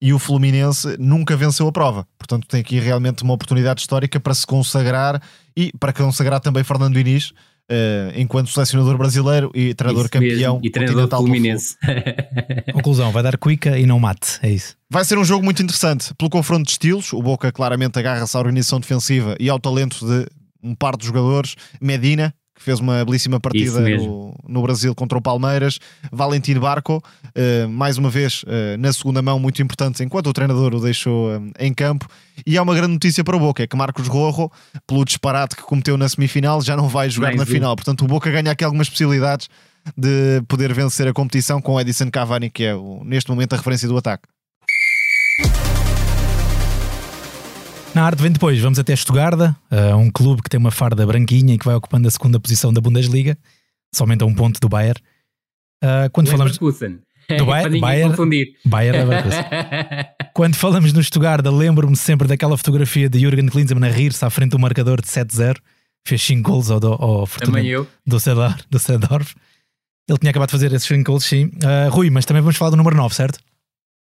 [0.00, 2.06] e o Fluminense nunca venceu a prova.
[2.18, 5.20] Portanto, tem aqui realmente uma oportunidade histórica para se consagrar
[5.56, 7.32] e para consagrar também Fernando Diniz,
[7.70, 10.66] Uh, enquanto selecionador brasileiro e treinador isso campeão mesmo.
[10.66, 11.76] e treinador fluminense.
[12.72, 14.74] Conclusão, vai dar cuica e não mate, é isso.
[14.88, 17.12] Vai ser um jogo muito interessante pelo confronto de estilos.
[17.12, 20.26] O Boca claramente agarra-se à organização defensiva e ao talento de
[20.62, 21.56] um par de jogadores.
[21.78, 25.78] Medina, que fez uma belíssima partida no, no, Brasil contra o Palmeiras.
[26.10, 30.74] Valentim Barco, uh, mais uma vez uh, na segunda mão, muito importante, enquanto o treinador
[30.74, 32.08] o deixou uh, em campo.
[32.44, 34.50] E há uma grande notícia para o Boca: é que Marcos Rojo,
[34.86, 37.46] pelo disparate que cometeu na semifinal, já não vai jogar Mais na um.
[37.46, 37.76] final.
[37.76, 39.48] Portanto, o Boca ganha aqui algumas possibilidades
[39.96, 43.56] de poder vencer a competição com o Edison Cavani, que é o, neste momento a
[43.56, 44.24] referência do ataque.
[47.94, 51.54] Na arte vem depois, vamos até Estugarda, uh, um clube que tem uma farda branquinha
[51.54, 53.36] e que vai ocupando a segunda posição da Bundesliga,
[53.94, 55.00] somente a um ponto do Bayern.
[55.82, 58.54] Uh, quando falamos do Bayern, Bayern, confundir.
[58.64, 59.44] Bayern Leverkusen.
[60.34, 64.50] quando falamos no Estugarda, lembro-me sempre daquela fotografia de Jürgen Klinsmann a rir-se à frente
[64.50, 65.56] do marcador de 7-0,
[66.06, 67.60] fez 5 gols ao, ao Fortuna
[68.06, 68.18] do
[68.70, 69.34] do Sedorf.
[70.08, 71.46] Ele tinha acabado de fazer esses 5 gols, sim.
[71.46, 73.40] Uh, Rui, mas também vamos falar do número 9, certo?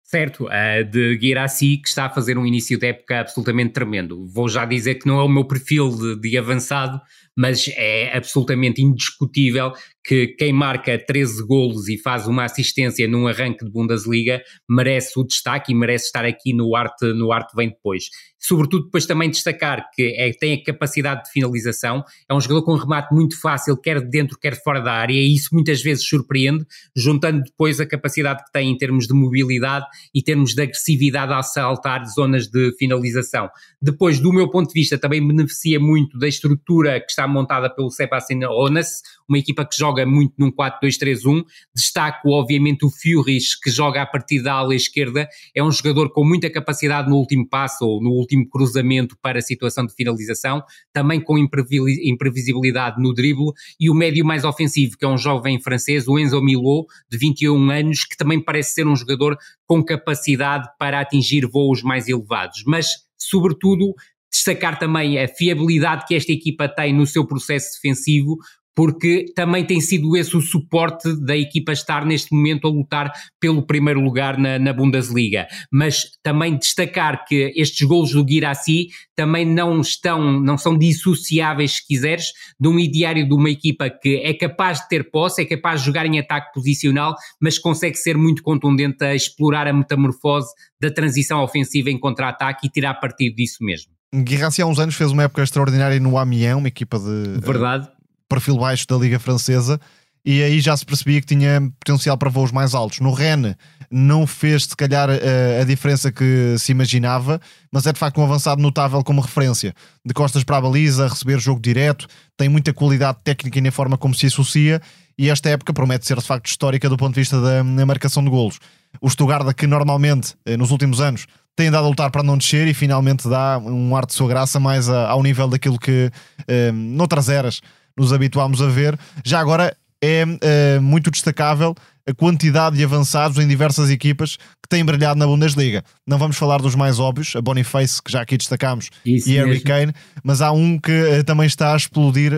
[0.10, 4.26] Certo, uh, de Guirassi, que está a fazer um início de época absolutamente tremendo.
[4.26, 7.02] Vou já dizer que não é o meu perfil de, de avançado,
[7.38, 9.72] mas é absolutamente indiscutível
[10.08, 15.24] que quem marca 13 golos e faz uma assistência num arranque de Bundesliga merece o
[15.24, 18.06] destaque e merece estar aqui no arte, no arte vem depois.
[18.40, 22.74] Sobretudo depois também destacar que é, tem a capacidade de finalização, é um jogador com
[22.74, 26.66] um remate muito fácil, quer dentro, quer fora da área, e isso muitas vezes surpreende,
[26.96, 31.44] juntando depois a capacidade que tem em termos de mobilidade e termos de agressividade a
[31.44, 33.50] saltar zonas de finalização.
[33.82, 37.90] Depois, do meu ponto de vista, também beneficia muito da estrutura que está montada pelo
[37.90, 41.44] Sebastian Onas, uma equipa que joga muito num 4-2-3-1.
[41.76, 45.28] Destaco, obviamente, o Furris, que joga a partir da ala esquerda.
[45.54, 49.42] É um jogador com muita capacidade no último passo ou no último cruzamento para a
[49.42, 50.64] situação de finalização,
[50.94, 53.52] também com imprevisibilidade no drible.
[53.80, 57.70] E o médio mais ofensivo, que é um jovem francês, o Enzo Milot, de 21
[57.70, 62.64] anos, que também parece ser um jogador com capacidade para atingir voos mais elevados.
[62.66, 63.94] Mas, sobretudo,
[64.32, 68.38] destacar também a fiabilidade que esta equipa tem no seu processo defensivo,
[68.78, 73.66] porque também tem sido esse o suporte da equipa estar neste momento a lutar pelo
[73.66, 75.48] primeiro lugar na, na Bundesliga.
[75.72, 81.88] Mas também destacar que estes golos do Guirassi também não estão, não são dissociáveis, se
[81.88, 82.26] quiseres,
[82.60, 85.88] de um ideário de uma equipa que é capaz de ter posse, é capaz de
[85.88, 91.42] jogar em ataque posicional, mas consegue ser muito contundente a explorar a metamorfose da transição
[91.42, 93.97] ofensiva em contra-ataque e tirar partido disso mesmo.
[94.16, 97.90] Guirassi há uns anos fez uma época extraordinária no Amiens, uma equipa de Verdade
[98.28, 99.80] perfil baixo da Liga Francesa
[100.26, 103.00] e aí já se percebia que tinha potencial para voos mais altos.
[103.00, 103.56] No Rennes
[103.90, 107.40] não fez, se calhar, a, a, diferença que se imaginava,
[107.72, 109.74] mas é de facto um avançado notável como referência.
[110.06, 113.98] De costas para a baliza, receber jogo direto, tem muita qualidade técnica e na forma
[113.98, 114.82] como se associa,
[115.18, 118.22] e esta época promete ser de facto histórica do ponto de vista da, da marcação
[118.22, 118.60] de golos.
[119.00, 121.26] O Stuttgart, que normalmente, eh, nos últimos anos,
[121.58, 124.60] tem andado a lutar para não descer e finalmente dá um ar de sua graça
[124.60, 126.12] mais a, ao nível daquilo que,
[126.48, 127.62] eh, noutras eras,
[127.98, 128.98] nos habituámos a ver.
[129.26, 131.74] Já agora é uh, muito destacável
[132.08, 135.84] a quantidade de avançados em diversas equipas que têm brilhado na Bundesliga.
[136.08, 139.60] Não vamos falar dos mais óbvios, a Boniface, que já aqui destacámos, Isso e Harry
[139.60, 139.94] Kane,
[140.24, 142.38] mas há um que uh, também está a explodir uh,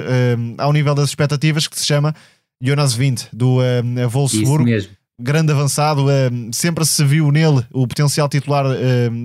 [0.58, 2.16] ao nível das expectativas, que se chama
[2.64, 4.90] Jonas Wind, do uh, Wolfsburg.
[5.22, 6.06] Grande avançado,
[6.54, 8.66] sempre se viu nele o potencial titular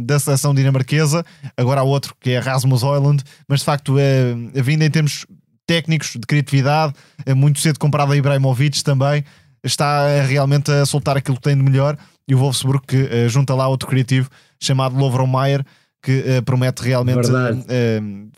[0.04, 1.24] da seleção dinamarquesa.
[1.56, 5.24] Agora há outro que é Rasmus Hoyland, mas de facto, a vinda em termos
[5.66, 6.92] técnicos, de criatividade,
[7.24, 9.24] é muito cedo comparado a Ibrahimovic também,
[9.62, 11.96] está realmente a soltar aquilo que tem de melhor.
[12.26, 14.28] E o Wolfsburg que junta lá outro criativo
[14.60, 15.64] chamado Lovro Mayer,
[16.02, 17.28] que promete realmente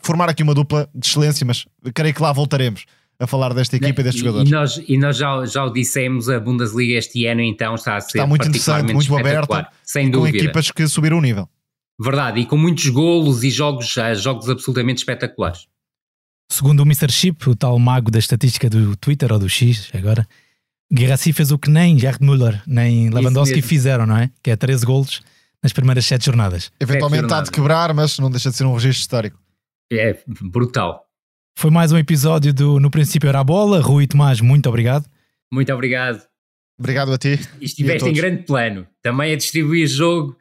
[0.01, 2.85] formar aqui uma dupla de excelência, mas creio que lá voltaremos
[3.19, 4.49] a falar desta equipa e destes jogadores.
[4.49, 8.01] E nós, e nós já, já o dissemos, a Bundesliga este ano então está a
[8.01, 11.49] ser está muito interessante, muito aberta, sem com equipas que subiram o nível.
[11.99, 15.67] Verdade, e com muitos golos e jogos, jogos absolutamente espetaculares.
[16.49, 17.11] Segundo o Mr.
[17.11, 20.27] Chip, o tal mago da estatística do Twitter ou do X, agora,
[20.93, 24.31] Guerrassi fez o que nem Gerd Müller nem Lewandowski fizeram, não é?
[24.41, 25.21] Que é 13 golos
[25.61, 26.71] nas primeiras 7 jornadas.
[26.79, 29.39] Eventualmente está de quebrar, mas não deixa de ser um registro histórico.
[29.91, 31.06] É brutal.
[31.57, 33.81] Foi mais um episódio do No Princípio Era a Bola.
[33.81, 35.09] Rui e Tomás, muito obrigado.
[35.51, 36.21] Muito obrigado.
[36.79, 37.39] Obrigado a ti.
[37.59, 38.85] Estiveste em grande plano.
[39.01, 40.37] Também a distribuir jogo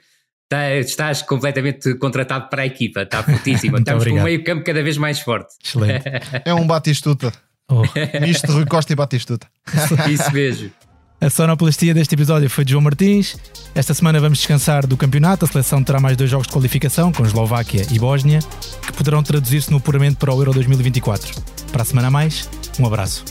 [0.46, 3.78] Tá, estás completamente contratado para a equipa, está fortíssima.
[3.78, 4.22] Estamos obrigado.
[4.24, 5.54] com o meio campo cada vez mais forte.
[5.64, 6.04] Excelente.
[6.44, 7.32] É um Batistuta.
[7.66, 7.82] Oh.
[8.20, 9.48] Misto de Rui Costa e Batistuta.
[10.12, 10.70] Isso mesmo.
[11.26, 13.36] A sonoplastia deste episódio foi de João Martins.
[13.74, 15.44] Esta semana vamos descansar do campeonato.
[15.44, 18.38] A seleção terá mais dois jogos de qualificação, com Eslováquia e Bósnia,
[18.86, 21.34] que poderão traduzir-se no apuramento para o Euro 2024.
[21.72, 22.48] Para a semana a mais,
[22.78, 23.24] um abraço.